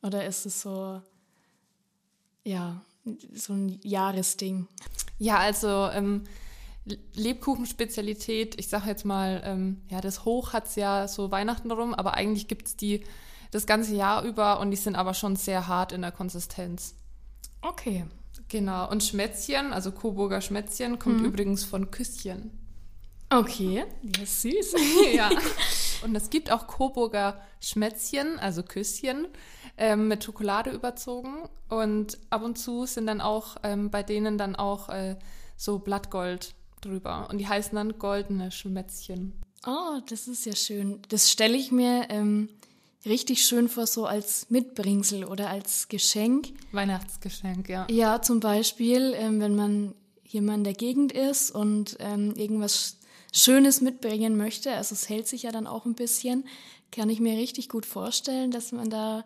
[0.00, 1.02] Oder ist es so,
[2.44, 2.84] ja,
[3.32, 4.68] so ein Jahresding.
[5.18, 6.24] Ja, also ähm,
[7.14, 8.58] Lebkuchenspezialität.
[8.58, 12.48] Ich sage jetzt mal, ähm, ja, das Hoch hat's ja so Weihnachten rum, aber eigentlich
[12.48, 13.04] gibt's die
[13.50, 16.94] das ganze Jahr über und die sind aber schon sehr hart in der Konsistenz.
[17.60, 18.06] Okay.
[18.48, 18.90] Genau.
[18.90, 21.26] Und Schmätzchen, also Coburger Schmätzchen, kommt mhm.
[21.26, 22.50] übrigens von Küsschen.
[23.30, 24.74] Okay, ja, süß.
[25.14, 25.30] ja.
[26.02, 29.28] Und es gibt auch Coburger Schmätzchen, also Küsschen,
[29.76, 31.48] ähm, mit Schokolade überzogen.
[31.68, 35.16] Und ab und zu sind dann auch ähm, bei denen dann auch äh,
[35.56, 37.28] so Blattgold drüber.
[37.30, 39.32] Und die heißen dann goldene Schmätzchen.
[39.66, 41.00] Oh, das ist ja schön.
[41.08, 42.48] Das stelle ich mir ähm,
[43.06, 46.48] richtig schön vor, so als Mitbringsel oder als Geschenk.
[46.72, 47.86] Weihnachtsgeschenk, ja.
[47.90, 52.98] Ja, zum Beispiel, ähm, wenn man hier mal in der Gegend ist und ähm, irgendwas
[53.32, 56.44] Schönes mitbringen möchte, also es hält sich ja dann auch ein bisschen,
[56.90, 59.24] kann ich mir richtig gut vorstellen, dass man da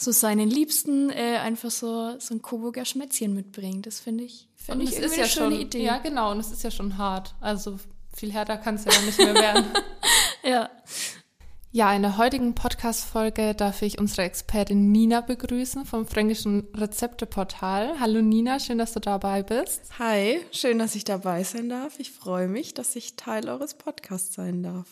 [0.00, 3.86] so seinen Liebsten äh, einfach so, so ein Coburger Schmätzchen mitbringt.
[3.86, 5.82] Das finde ich, finde ich ist ja eine schöne schon, Idee.
[5.82, 7.34] Ja, genau, und es ist ja schon hart.
[7.40, 7.78] Also
[8.14, 9.64] viel härter kann es ja nicht mehr werden.
[10.44, 10.70] ja.
[11.70, 17.98] Ja, in der heutigen Podcast-Folge darf ich unsere Expertin Nina begrüßen vom Fränkischen Rezepteportal.
[18.00, 19.82] Hallo Nina, schön, dass du dabei bist.
[19.98, 21.98] Hi, schön, dass ich dabei sein darf.
[21.98, 24.86] Ich freue mich, dass ich Teil eures Podcasts sein darf.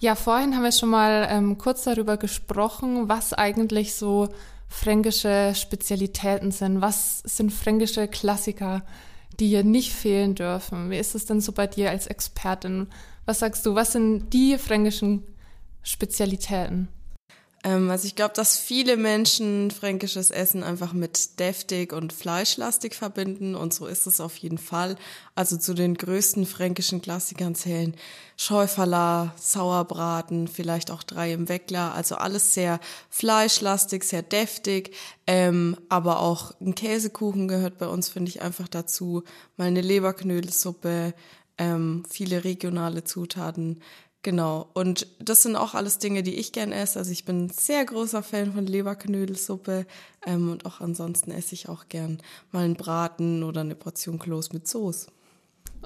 [0.00, 4.28] Ja, vorhin haben wir schon mal ähm, kurz darüber gesprochen, was eigentlich so
[4.68, 6.80] fränkische Spezialitäten sind.
[6.80, 8.84] Was sind fränkische Klassiker,
[9.40, 10.90] die hier nicht fehlen dürfen?
[10.90, 12.86] Wie ist es denn so bei dir als Expertin?
[13.26, 15.24] Was sagst du, was sind die fränkischen
[15.82, 16.88] Spezialitäten?
[17.64, 23.54] Ähm, also ich glaube, dass viele Menschen fränkisches Essen einfach mit deftig und fleischlastig verbinden
[23.54, 24.96] und so ist es auf jeden Fall.
[25.34, 27.96] Also zu den größten fränkischen Klassikern zählen
[28.36, 31.92] Schäuferler, Sauerbraten, vielleicht auch drei im Weckler.
[31.94, 32.78] Also alles sehr
[33.10, 34.94] fleischlastig, sehr deftig.
[35.26, 39.24] Ähm, aber auch ein Käsekuchen gehört bei uns, finde ich, einfach dazu.
[39.56, 41.14] Mal eine Leberknödelsuppe,
[41.58, 43.80] ähm, viele regionale Zutaten.
[44.28, 44.68] Genau.
[44.74, 46.98] Und das sind auch alles Dinge, die ich gern esse.
[46.98, 49.86] Also ich bin sehr großer Fan von Leberknödelsuppe
[50.26, 52.18] ähm, und auch ansonsten esse ich auch gern
[52.52, 55.10] mal einen Braten oder eine Portion Kloß mit Soße.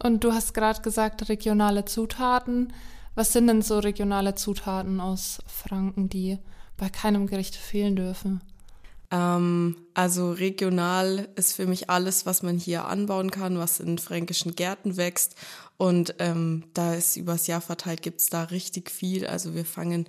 [0.02, 2.72] Und du hast gerade gesagt, regionale Zutaten.
[3.14, 6.40] Was sind denn so regionale Zutaten aus Franken, die
[6.76, 8.40] bei keinem Gericht fehlen dürfen?
[9.12, 14.56] Ähm, also regional ist für mich alles, was man hier anbauen kann, was in fränkischen
[14.56, 15.36] Gärten wächst.
[15.76, 19.26] Und ähm, da ist übers Jahr verteilt, gibt's da richtig viel.
[19.26, 20.06] Also wir fangen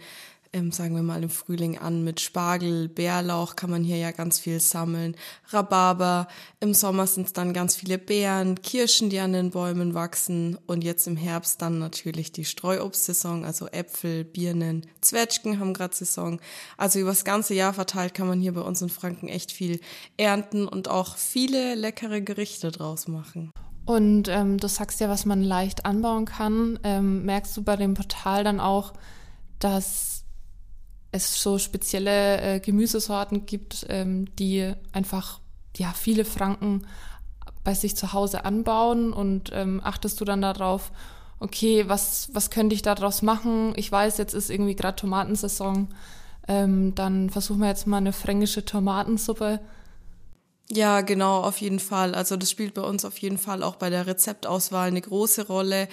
[0.53, 4.39] ähm, sagen wir mal im Frühling an mit Spargel, Bärlauch kann man hier ja ganz
[4.39, 5.15] viel sammeln,
[5.49, 6.27] Rhabarber,
[6.59, 10.83] im Sommer sind es dann ganz viele Beeren, Kirschen, die an den Bäumen wachsen und
[10.83, 16.39] jetzt im Herbst dann natürlich die Streuobstsaison, also Äpfel, Birnen, Zwetschgen haben gerade Saison.
[16.77, 19.79] Also übers ganze Jahr verteilt kann man hier bei uns in Franken echt viel
[20.17, 23.51] ernten und auch viele leckere Gerichte draus machen.
[23.85, 26.79] Und ähm, du sagst ja, was man leicht anbauen kann.
[26.83, 28.93] Ähm, merkst du bei dem Portal dann auch,
[29.59, 30.12] dass
[31.13, 35.39] es so spezielle äh, Gemüsesorten gibt, ähm, die einfach
[35.77, 36.87] ja viele Franken
[37.63, 40.91] bei sich zu Hause anbauen und ähm, achtest du dann darauf,
[41.39, 43.73] okay, was, was könnte ich daraus machen?
[43.75, 45.89] Ich weiß, jetzt ist irgendwie gerade Tomatensaison,
[46.47, 49.59] ähm, dann versuchen wir jetzt mal eine fränkische Tomatensuppe.
[50.71, 52.15] Ja, genau, auf jeden Fall.
[52.15, 55.87] Also das spielt bei uns auf jeden Fall auch bei der Rezeptauswahl eine große Rolle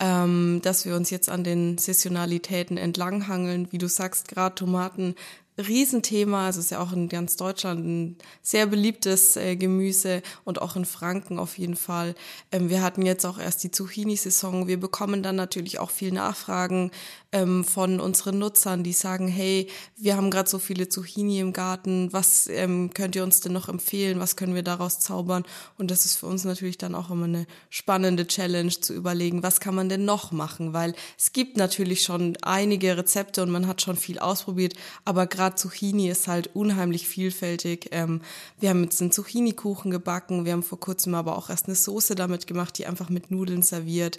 [0.00, 3.68] ähm, dass wir uns jetzt an den Saisonalitäten entlanghangeln.
[3.72, 5.14] Wie du sagst, gerade Tomaten
[5.58, 6.48] Riesenthema.
[6.48, 10.84] Es ist ja auch in ganz Deutschland ein sehr beliebtes äh, Gemüse und auch in
[10.84, 12.14] Franken auf jeden Fall.
[12.52, 14.68] Ähm, wir hatten jetzt auch erst die Zucchini-Saison.
[14.68, 16.92] Wir bekommen dann natürlich auch viel Nachfragen
[17.30, 22.10] ähm, von unseren Nutzern, die sagen, hey, wir haben gerade so viele Zucchini im Garten,
[22.12, 25.44] was ähm, könnt ihr uns denn noch empfehlen, was können wir daraus zaubern?
[25.76, 29.60] Und das ist für uns natürlich dann auch immer eine spannende Challenge zu überlegen, was
[29.60, 33.82] kann man denn noch machen, weil es gibt natürlich schon einige Rezepte und man hat
[33.82, 37.88] schon viel ausprobiert, aber gerade Zucchini ist halt unheimlich vielfältig.
[37.92, 38.22] Ähm,
[38.58, 42.14] wir haben jetzt einen Zucchini-Kuchen gebacken, wir haben vor kurzem aber auch erst eine Soße
[42.14, 44.18] damit gemacht, die einfach mit Nudeln serviert.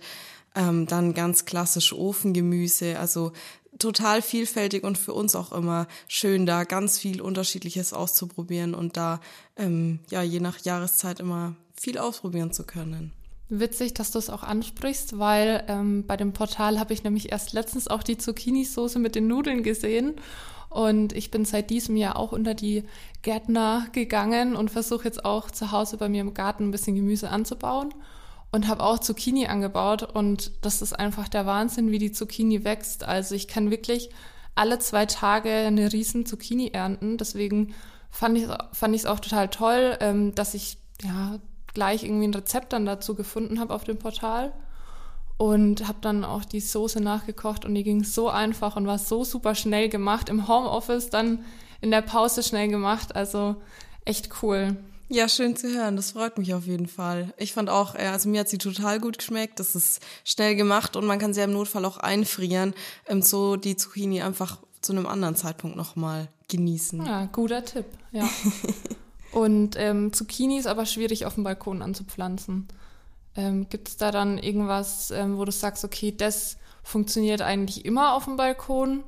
[0.59, 3.31] Ähm, dann ganz klassisch Ofengemüse, also
[3.77, 9.21] total vielfältig und für uns auch immer schön, da ganz viel Unterschiedliches auszuprobieren und da
[9.55, 13.13] ähm, ja je nach Jahreszeit immer viel ausprobieren zu können.
[13.47, 17.53] Witzig, dass du es auch ansprichst, weil ähm, bei dem Portal habe ich nämlich erst
[17.53, 20.15] letztens auch die Zucchini-Soße mit den Nudeln gesehen.
[20.69, 22.83] Und ich bin seit diesem Jahr auch unter die
[23.21, 27.29] Gärtner gegangen und versuche jetzt auch zu Hause bei mir im Garten ein bisschen Gemüse
[27.29, 27.93] anzubauen
[28.51, 33.03] und habe auch Zucchini angebaut und das ist einfach der Wahnsinn, wie die Zucchini wächst.
[33.03, 34.09] Also ich kann wirklich
[34.55, 37.17] alle zwei Tage eine riesen Zucchini ernten.
[37.17, 37.73] Deswegen
[38.09, 41.39] fand ich fand ich es auch total toll, ähm, dass ich ja
[41.73, 44.51] gleich irgendwie ein Rezept dann dazu gefunden habe auf dem Portal.
[45.37, 49.23] und habe dann auch die Soße nachgekocht und die ging so einfach und war so
[49.23, 50.27] super schnell gemacht.
[50.27, 51.45] Im Homeoffice dann
[51.79, 53.15] in der Pause schnell gemacht.
[53.15, 53.55] Also
[54.03, 54.75] echt cool.
[55.11, 55.95] Ja, schön zu hören.
[55.95, 57.33] Das freut mich auf jeden Fall.
[57.37, 59.59] Ich fand auch, also mir hat sie total gut geschmeckt.
[59.59, 62.75] Das ist schnell gemacht und man kann sie im Notfall auch einfrieren,
[63.07, 67.03] um so die Zucchini einfach zu einem anderen Zeitpunkt nochmal genießen.
[67.03, 68.29] Ja, guter Tipp, ja.
[69.31, 72.67] und ähm, Zucchini ist aber schwierig auf dem Balkon anzupflanzen.
[73.35, 78.13] Ähm, Gibt es da dann irgendwas, ähm, wo du sagst, okay, das funktioniert eigentlich immer
[78.13, 79.03] auf dem Balkon?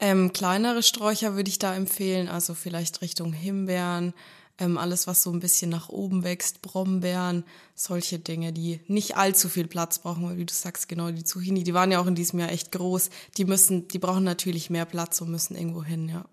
[0.00, 4.14] Ähm, kleinere Sträucher würde ich da empfehlen, also vielleicht Richtung Himbeeren,
[4.60, 7.44] ähm, alles was so ein bisschen nach oben wächst, Brombeeren,
[7.74, 11.64] solche Dinge, die nicht allzu viel Platz brauchen, weil wie du sagst, genau, die Zucchini,
[11.64, 14.84] die waren ja auch in diesem Jahr echt groß, die müssen, die brauchen natürlich mehr
[14.84, 16.24] Platz und müssen irgendwo hin, ja.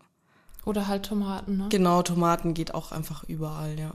[0.65, 1.67] Oder halt Tomaten, ne?
[1.69, 3.93] Genau, Tomaten geht auch einfach überall, ja.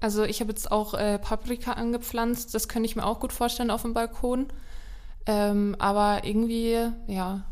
[0.00, 3.70] Also ich habe jetzt auch äh, Paprika angepflanzt, das könnte ich mir auch gut vorstellen
[3.70, 4.46] auf dem Balkon.
[5.26, 7.44] Ähm, aber irgendwie, ja,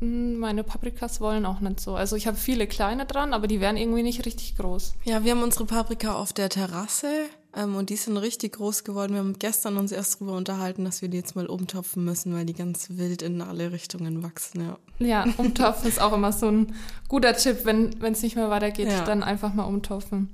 [0.00, 1.94] meine Paprikas wollen auch nicht so.
[1.94, 4.94] Also ich habe viele kleine dran, aber die werden irgendwie nicht richtig groß.
[5.04, 7.08] Ja, wir haben unsere Paprika auf der Terrasse
[7.54, 9.14] ähm, und die sind richtig groß geworden.
[9.14, 12.44] Wir haben gestern uns erst darüber unterhalten, dass wir die jetzt mal umtopfen müssen, weil
[12.44, 14.76] die ganz wild in alle Richtungen wachsen.
[14.98, 16.74] Ja, ja umtopfen ist auch immer so ein
[17.08, 19.02] guter Tipp, wenn es nicht mehr weitergeht, ja.
[19.04, 20.28] dann einfach mal umtopfen.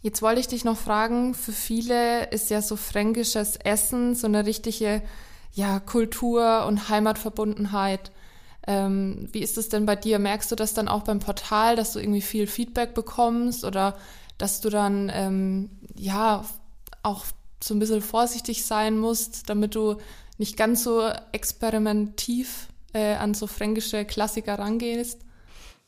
[0.00, 4.46] Jetzt wollte ich dich noch fragen, für viele ist ja so fränkisches Essen so eine
[4.46, 5.02] richtige
[5.52, 8.10] ja, Kultur und Heimatverbundenheit.
[8.66, 10.18] Ähm, wie ist es denn bei dir?
[10.18, 13.96] Merkst du das dann auch beim Portal, dass du irgendwie viel Feedback bekommst oder
[14.38, 16.44] dass du dann ähm, ja
[17.02, 17.24] auch
[17.62, 19.96] so ein bisschen vorsichtig sein musst, damit du
[20.38, 25.20] nicht ganz so experimentativ äh, an so fränkische Klassiker rangehst?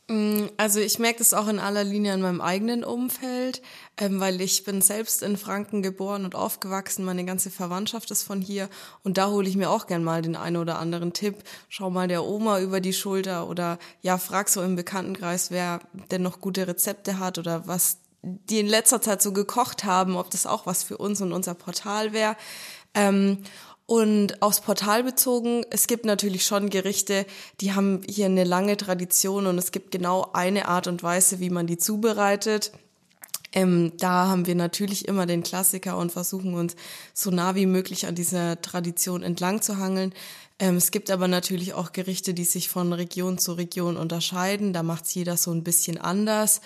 [0.07, 3.63] Mm, also ich merke das auch in aller Linie in meinem eigenen Umfeld,
[3.97, 8.39] ähm, weil ich bin selbst in Franken geboren und aufgewachsen, meine ganze Verwandtschaft ist von
[8.39, 8.69] hier
[9.03, 11.37] und da hole ich mir auch gern mal den einen oder anderen Tipp.
[11.69, 15.79] Schau mal der Oma über die Schulter oder ja, frag so im Bekanntenkreis, wer
[16.11, 20.29] denn noch gute Rezepte hat oder was die in letzter Zeit so gekocht haben, ob
[20.31, 22.35] das auch was für uns und unser Portal wäre.
[22.95, 23.43] Ähm,
[23.85, 27.25] und aufs Portal bezogen, es gibt natürlich schon Gerichte,
[27.61, 31.51] die haben hier eine lange Tradition und es gibt genau eine Art und Weise, wie
[31.51, 32.71] man die zubereitet.
[33.53, 36.75] Ähm, da haben wir natürlich immer den Klassiker und versuchen uns
[37.13, 40.13] so nah wie möglich an dieser Tradition entlang zu hangeln.
[40.59, 44.73] Ähm, es gibt aber natürlich auch Gerichte, die sich von Region zu Region unterscheiden.
[44.73, 46.59] Da macht jeder so ein bisschen anders.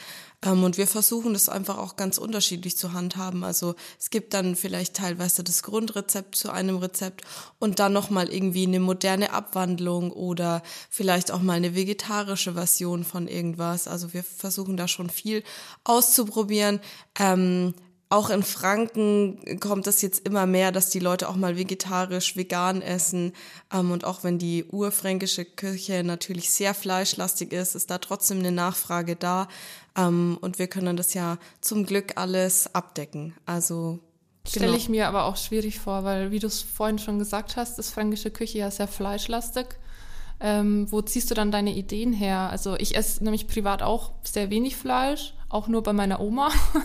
[0.43, 3.43] Ähm, und wir versuchen das einfach auch ganz unterschiedlich zu handhaben.
[3.43, 7.23] Also es gibt dann vielleicht teilweise das Grundrezept zu einem Rezept
[7.59, 13.27] und dann nochmal irgendwie eine moderne Abwandlung oder vielleicht auch mal eine vegetarische Version von
[13.27, 13.87] irgendwas.
[13.87, 15.43] Also wir versuchen da schon viel
[15.83, 16.79] auszuprobieren.
[17.17, 17.73] Ähm,
[18.09, 22.81] auch in Franken kommt es jetzt immer mehr, dass die Leute auch mal vegetarisch, vegan
[22.81, 23.33] essen.
[23.71, 28.51] Ähm, und auch wenn die urfränkische Küche natürlich sehr fleischlastig ist, ist da trotzdem eine
[28.51, 29.47] Nachfrage da.
[29.95, 33.35] Ähm, und wir können das ja zum Glück alles abdecken.
[33.45, 33.99] Also
[34.47, 34.77] Stelle genau.
[34.77, 37.91] ich mir aber auch schwierig vor, weil, wie du es vorhin schon gesagt hast, ist
[37.91, 39.67] fränkische Küche ja sehr fleischlastig.
[40.39, 42.49] Ähm, wo ziehst du dann deine Ideen her?
[42.49, 46.51] Also ich esse nämlich privat auch sehr wenig Fleisch, auch nur bei meiner Oma.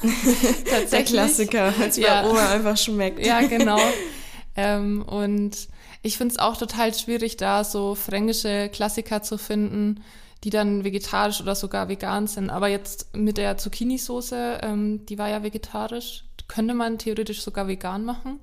[0.70, 0.90] Tatsächlich.
[0.90, 2.22] Der Klassiker, als ja.
[2.22, 3.24] bei Oma einfach schmeckt.
[3.24, 3.78] ja, genau.
[4.56, 5.68] ähm, und
[6.02, 10.02] ich finde es auch total schwierig, da so fränkische Klassiker zu finden,
[10.44, 12.50] die dann vegetarisch oder sogar vegan sind.
[12.50, 18.04] Aber jetzt mit der Zucchini-Soße, ähm, die war ja vegetarisch, könnte man theoretisch sogar vegan
[18.04, 18.40] machen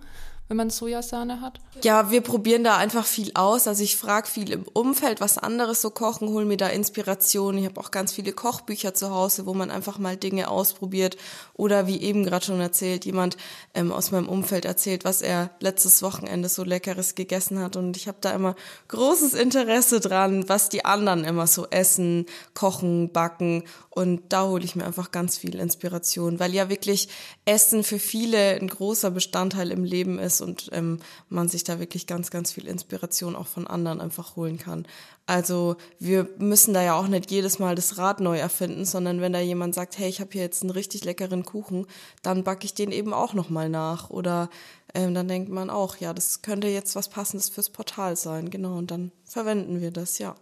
[0.51, 1.61] wenn man Sojasahne hat?
[1.81, 3.69] Ja, wir probieren da einfach viel aus.
[3.69, 7.57] Also ich frage viel im Umfeld, was anderes so kochen, hole mir da Inspiration.
[7.57, 11.15] Ich habe auch ganz viele Kochbücher zu Hause, wo man einfach mal Dinge ausprobiert.
[11.53, 13.37] Oder wie eben gerade schon erzählt, jemand
[13.73, 17.77] ähm, aus meinem Umfeld erzählt, was er letztes Wochenende so leckeres gegessen hat.
[17.77, 18.55] Und ich habe da immer
[18.89, 23.63] großes Interesse dran, was die anderen immer so essen, kochen, backen.
[23.93, 27.09] Und da hole ich mir einfach ganz viel Inspiration, weil ja wirklich
[27.43, 32.07] Essen für viele ein großer Bestandteil im Leben ist und ähm, man sich da wirklich
[32.07, 34.87] ganz, ganz viel Inspiration auch von anderen einfach holen kann.
[35.25, 39.33] Also wir müssen da ja auch nicht jedes Mal das Rad neu erfinden, sondern wenn
[39.33, 41.85] da jemand sagt, hey, ich habe hier jetzt einen richtig leckeren Kuchen,
[42.21, 44.09] dann backe ich den eben auch nochmal nach.
[44.09, 44.49] Oder
[44.93, 48.49] ähm, dann denkt man auch, ja, das könnte jetzt was Passendes fürs Portal sein.
[48.49, 50.35] Genau, und dann verwenden wir das, ja.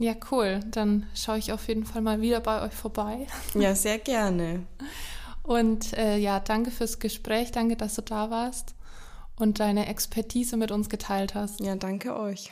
[0.00, 0.60] Ja, cool.
[0.70, 3.26] Dann schaue ich auf jeden Fall mal wieder bei euch vorbei.
[3.54, 4.66] Ja, sehr gerne.
[5.42, 8.74] Und äh, ja, danke fürs Gespräch, danke, dass du da warst
[9.36, 11.60] und deine Expertise mit uns geteilt hast.
[11.60, 12.50] Ja, danke euch.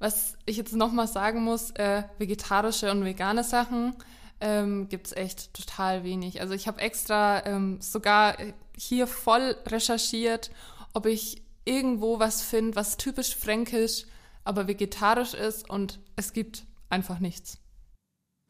[0.00, 3.94] Was ich jetzt nochmal sagen muss, äh, vegetarische und vegane Sachen
[4.40, 6.40] ähm, gibt es echt total wenig.
[6.40, 8.36] Also ich habe extra ähm, sogar
[8.76, 10.50] hier voll recherchiert,
[10.92, 14.06] ob ich irgendwo was finde, was typisch fränkisch,
[14.44, 17.58] aber vegetarisch ist und es gibt einfach nichts.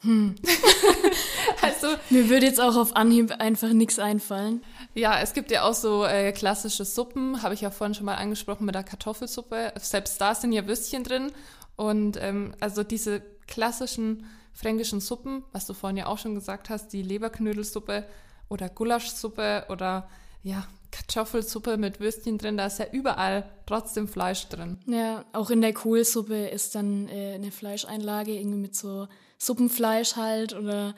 [0.00, 0.34] Hm.
[1.62, 4.62] also mir würde jetzt auch auf Anhieb einfach nichts einfallen.
[4.94, 8.16] Ja, es gibt ja auch so äh, klassische Suppen, habe ich ja vorhin schon mal
[8.16, 9.72] angesprochen mit der Kartoffelsuppe.
[9.80, 11.30] Selbst da sind ja Würstchen drin
[11.76, 16.92] und ähm, also diese klassischen fränkischen Suppen, was du vorhin ja auch schon gesagt hast,
[16.92, 18.04] die Leberknödelsuppe
[18.48, 20.08] oder Gulaschsuppe oder
[20.42, 24.78] ja, Kartoffelsuppe mit Würstchen drin, da ist ja überall trotzdem Fleisch drin.
[24.86, 30.54] Ja, auch in der Kohlsuppe ist dann äh, eine Fleischeinlage irgendwie mit so Suppenfleisch halt
[30.54, 30.94] oder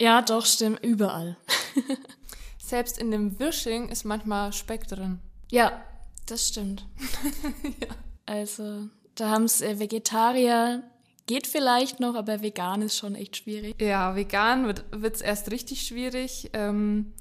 [0.00, 1.36] ja, doch, stimmt, überall.
[2.58, 5.18] Selbst in dem Wirsching ist manchmal Speck drin.
[5.50, 5.84] Ja,
[6.26, 6.86] das stimmt.
[7.80, 7.88] ja.
[8.26, 10.84] Also, da haben es äh, Vegetarier
[11.26, 13.80] geht vielleicht noch, aber vegan ist schon echt schwierig.
[13.80, 16.50] Ja, vegan wird es erst richtig schwierig.
[16.54, 17.12] Ähm,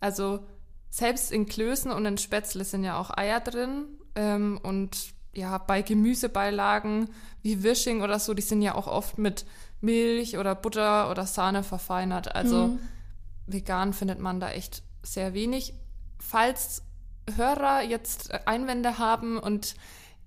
[0.00, 0.40] also
[0.90, 3.86] selbst in Klößen und in Spätzle sind ja auch Eier drin.
[4.16, 7.08] Ähm, und ja, bei Gemüsebeilagen
[7.42, 9.46] wie Wishing oder so, die sind ja auch oft mit
[9.80, 12.34] Milch oder Butter oder Sahne verfeinert.
[12.34, 12.80] Also mhm.
[13.46, 15.74] vegan findet man da echt sehr wenig.
[16.18, 16.82] Falls
[17.36, 19.74] Hörer jetzt Einwände haben und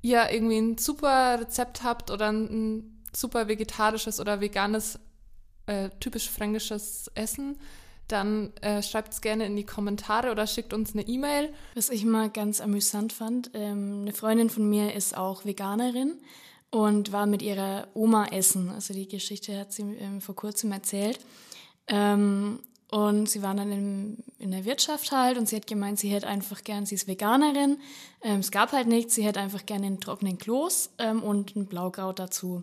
[0.01, 4.99] ihr irgendwie ein super Rezept habt oder ein super vegetarisches oder veganes,
[5.65, 7.57] äh, typisch fränkisches Essen,
[8.13, 11.53] dann äh, schreibt es gerne in die Kommentare oder schickt uns eine E-Mail.
[11.75, 16.13] Was ich mal ganz amüsant fand, ähm, eine Freundin von mir ist auch Veganerin
[16.69, 18.69] und war mit ihrer Oma essen.
[18.69, 21.19] Also die Geschichte hat sie ähm, vor kurzem erzählt.
[21.87, 22.59] Ähm,
[22.89, 26.27] und sie waren dann in, in der Wirtschaft halt und sie hat gemeint, sie hätte
[26.27, 27.79] einfach gern, sie ist Veganerin.
[28.21, 31.65] Ähm, es gab halt nichts, sie hätte einfach gerne einen trockenen Kloß ähm, und ein
[31.65, 32.61] Blaukraut dazu.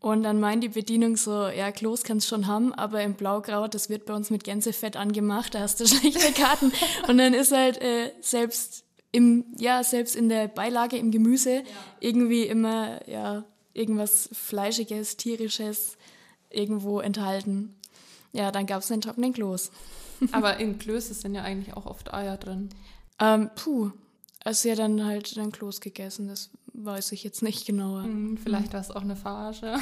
[0.00, 3.88] Und dann meint die Bedienung so, ja, Klos kannst schon haben, aber im Blaugrau, das
[3.88, 6.72] wird bei uns mit Gänsefett angemacht, da hast du schlechte Karten.
[7.08, 11.62] und dann ist halt äh, selbst im, ja, selbst in der Beilage im Gemüse ja.
[12.00, 13.44] irgendwie immer, ja,
[13.74, 15.96] irgendwas Fleischiges, Tierisches
[16.50, 17.74] irgendwo enthalten.
[18.32, 19.70] Ja, dann gab es einen trockenen Kloß.
[20.32, 22.68] aber in Klöße sind ja eigentlich auch oft Eier drin.
[23.20, 23.90] Ähm, puh,
[24.44, 26.50] also hat dann halt den Kloß gegessen, das
[26.84, 28.04] weiß ich jetzt nicht genauer.
[28.04, 29.76] Hm, vielleicht war es auch eine Verarsche.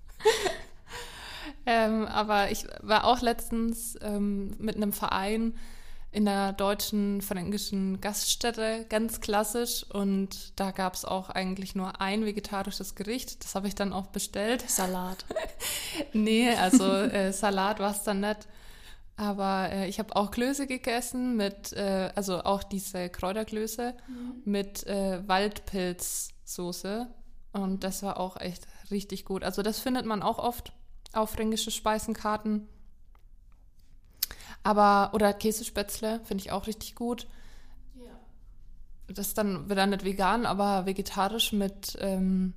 [1.66, 5.54] ähm, aber ich war auch letztens ähm, mit einem Verein
[6.14, 9.84] in der deutschen fränkischen Gaststätte, ganz klassisch.
[9.90, 13.42] Und da gab es auch eigentlich nur ein vegetarisches Gericht.
[13.42, 14.64] Das habe ich dann auch bestellt.
[14.68, 15.24] Salat.
[16.12, 18.46] nee, also äh, Salat war es dann nicht.
[19.16, 24.42] Aber äh, ich habe auch Klöße gegessen mit, äh, also auch diese Kräuterklöße mhm.
[24.44, 27.06] mit äh, Waldpilzsoße.
[27.52, 29.44] Und das war auch echt richtig gut.
[29.44, 30.72] Also das findet man auch oft
[31.12, 32.66] auf fränkische Speisenkarten.
[34.64, 37.28] Aber, oder Käsespätzle finde ich auch richtig gut.
[37.94, 38.18] Ja.
[39.14, 42.54] Das ist dann wieder nicht vegan, aber vegetarisch mit, ähm,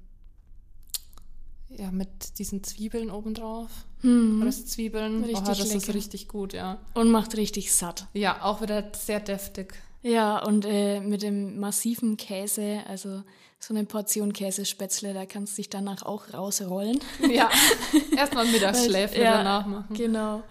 [1.69, 3.86] ja, mit diesen Zwiebeln obendrauf.
[4.01, 4.51] Hm.
[4.51, 5.23] Zwiebeln.
[5.23, 5.75] Richtig oh, das lecker.
[5.75, 6.77] ist richtig gut, ja.
[6.93, 8.07] Und macht richtig satt.
[8.13, 9.73] Ja, auch wieder sehr deftig.
[10.03, 13.23] Ja, und äh, mit dem massiven Käse, also
[13.59, 16.99] so eine Portion Käsespätzle, da kannst du dich danach auch rausrollen.
[17.29, 17.49] Ja,
[18.15, 19.95] erstmal Mittagsschläfchen ja, danach machen.
[19.95, 20.43] Genau.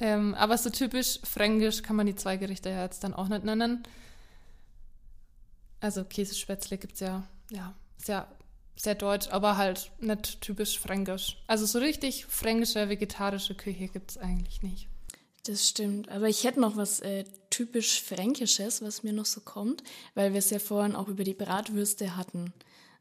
[0.00, 3.44] Ähm, aber so typisch fränkisch kann man die zwei Gerichte ja jetzt dann auch nicht
[3.44, 3.82] nennen.
[5.80, 8.26] Also Käsespätzle gibt es ja, ja, sehr
[8.82, 11.36] sehr deutsch, aber halt nicht typisch fränkisch.
[11.46, 14.88] Also so richtig fränkische, vegetarische Küche gibt es eigentlich nicht.
[15.46, 16.08] Das stimmt.
[16.10, 19.82] Aber ich hätte noch was äh, typisch Fränkisches, was mir noch so kommt,
[20.14, 22.52] weil wir es ja vorhin auch über die Bratwürste hatten.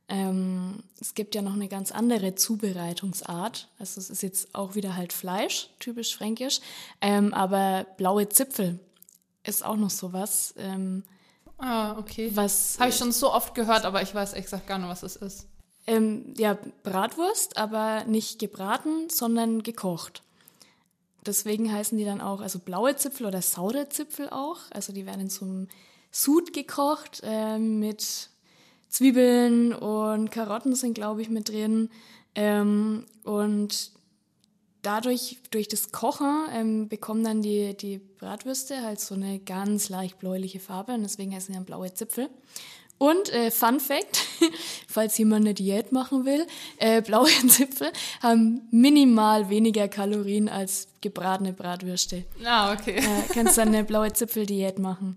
[0.07, 3.67] Ähm, es gibt ja noch eine ganz andere Zubereitungsart.
[3.77, 6.61] Also es ist jetzt auch wieder halt Fleisch, typisch fränkisch.
[7.01, 8.79] Ähm, aber blaue Zipfel
[9.43, 10.53] ist auch noch sowas.
[10.57, 11.03] Ähm,
[11.57, 12.31] ah, okay.
[12.33, 15.15] Was habe ich schon so oft gehört, aber ich weiß exakt gar nicht, was es
[15.17, 15.48] ist.
[15.89, 20.21] Ähm, ja, Bratwurst, aber nicht gebraten, sondern gekocht.
[21.25, 24.59] Deswegen heißen die dann auch, also blaue Zipfel oder Sauderzipfel auch.
[24.71, 25.67] Also die werden in so einem
[26.11, 28.29] Sud gekocht äh, mit
[28.87, 31.89] Zwiebeln und Karotten sind, glaube ich, mit drin.
[32.35, 33.91] Ähm, und
[34.83, 40.19] dadurch, durch das Kochen, ähm, bekommen dann die, die Bratwürste halt so eine ganz leicht
[40.19, 42.29] bläuliche Farbe und deswegen heißen die dann blaue Zipfel.
[42.99, 44.19] Und äh, Fun Fact,
[44.87, 46.45] falls jemand eine Diät machen will,
[46.77, 47.91] äh, blaue Zipfel
[48.21, 52.25] haben minimal weniger Kalorien als gebratene Bratwürste.
[52.45, 52.97] Ah, okay.
[52.97, 55.15] Äh, kannst dann eine blaue Zipfel-Diät machen.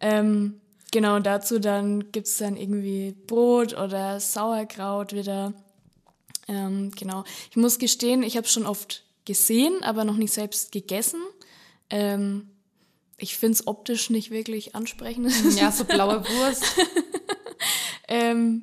[0.00, 0.60] Ähm,
[0.90, 5.54] genau, dazu dann gibt's dann irgendwie Brot oder Sauerkraut wieder.
[6.48, 7.24] Ähm, genau.
[7.50, 11.22] Ich muss gestehen, ich habe schon oft gesehen, aber noch nicht selbst gegessen.
[11.88, 12.48] Ähm,
[13.16, 15.32] ich finde es optisch nicht wirklich ansprechend.
[15.56, 16.64] Ja, so blaue Wurst.
[18.12, 18.62] Ähm,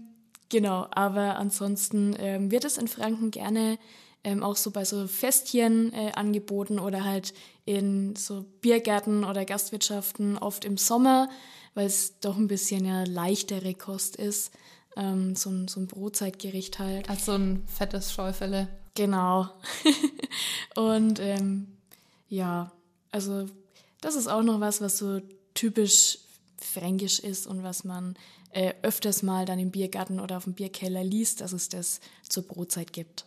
[0.49, 3.79] genau, aber ansonsten ähm, wird es in Franken gerne
[4.23, 7.33] ähm, auch so bei so Festchen äh, angeboten oder halt
[7.65, 11.29] in so Biergärten oder Gastwirtschaften oft im Sommer,
[11.73, 14.51] weil es doch ein bisschen ja leichtere Kost ist.
[14.95, 17.09] Ähm, so, ein, so ein Brotzeitgericht halt.
[17.09, 18.67] Also ein fettes Schäufele.
[18.93, 19.49] Genau.
[20.75, 21.77] und ähm,
[22.27, 22.71] ja,
[23.11, 23.47] also
[24.01, 25.21] das ist auch noch was, was so
[25.55, 26.19] typisch
[26.57, 28.15] fränkisch ist und was man
[28.51, 32.47] äh, öfters mal dann im Biergarten oder auf dem Bierkeller liest, dass es das zur
[32.47, 33.25] Brotzeit gibt.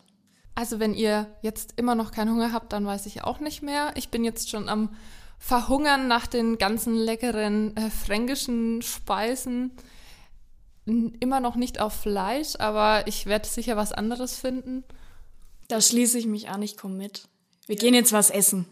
[0.55, 3.91] Also wenn ihr jetzt immer noch keinen Hunger habt, dann weiß ich auch nicht mehr.
[3.95, 4.89] Ich bin jetzt schon am
[5.39, 9.71] Verhungern nach den ganzen leckeren äh, fränkischen Speisen.
[10.85, 14.83] Immer noch nicht auf Fleisch, aber ich werde sicher was anderes finden.
[15.69, 17.27] Da schließe ich mich an, ich komme mit.
[17.65, 17.81] Wir ja.
[17.81, 18.65] gehen jetzt was essen.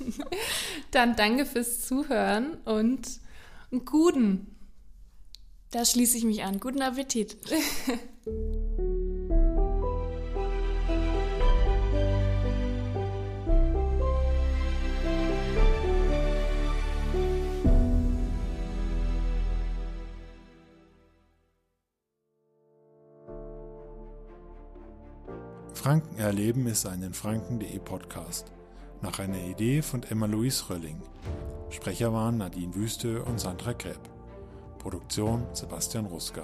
[0.90, 3.06] Dann danke fürs Zuhören und
[3.70, 4.56] einen guten.
[5.70, 6.58] Da schließe ich mich an.
[6.58, 7.36] Guten Appetit.
[25.72, 28.50] Franken erleben ist ein in Franken.de Podcast.
[29.02, 31.00] Nach einer Idee von Emma-Louise Rölling.
[31.70, 34.00] Sprecher waren Nadine Wüste und Sandra Gräb.
[34.80, 36.42] Produktion Sebastian Ruska.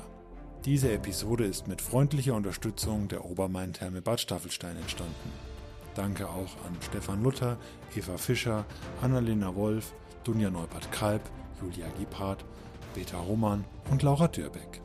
[0.66, 5.32] Diese Episode ist mit freundlicher Unterstützung der Obermain-Therme Bad Staffelstein entstanden.
[5.94, 7.56] Danke auch an Stefan Luther,
[7.96, 8.66] Eva Fischer,
[9.00, 11.22] Annalena Wolf, Dunja Neubert-Kalb,
[11.62, 12.44] Julia Gebhardt,
[12.94, 14.82] Peter Roman und Laura Dürbeck.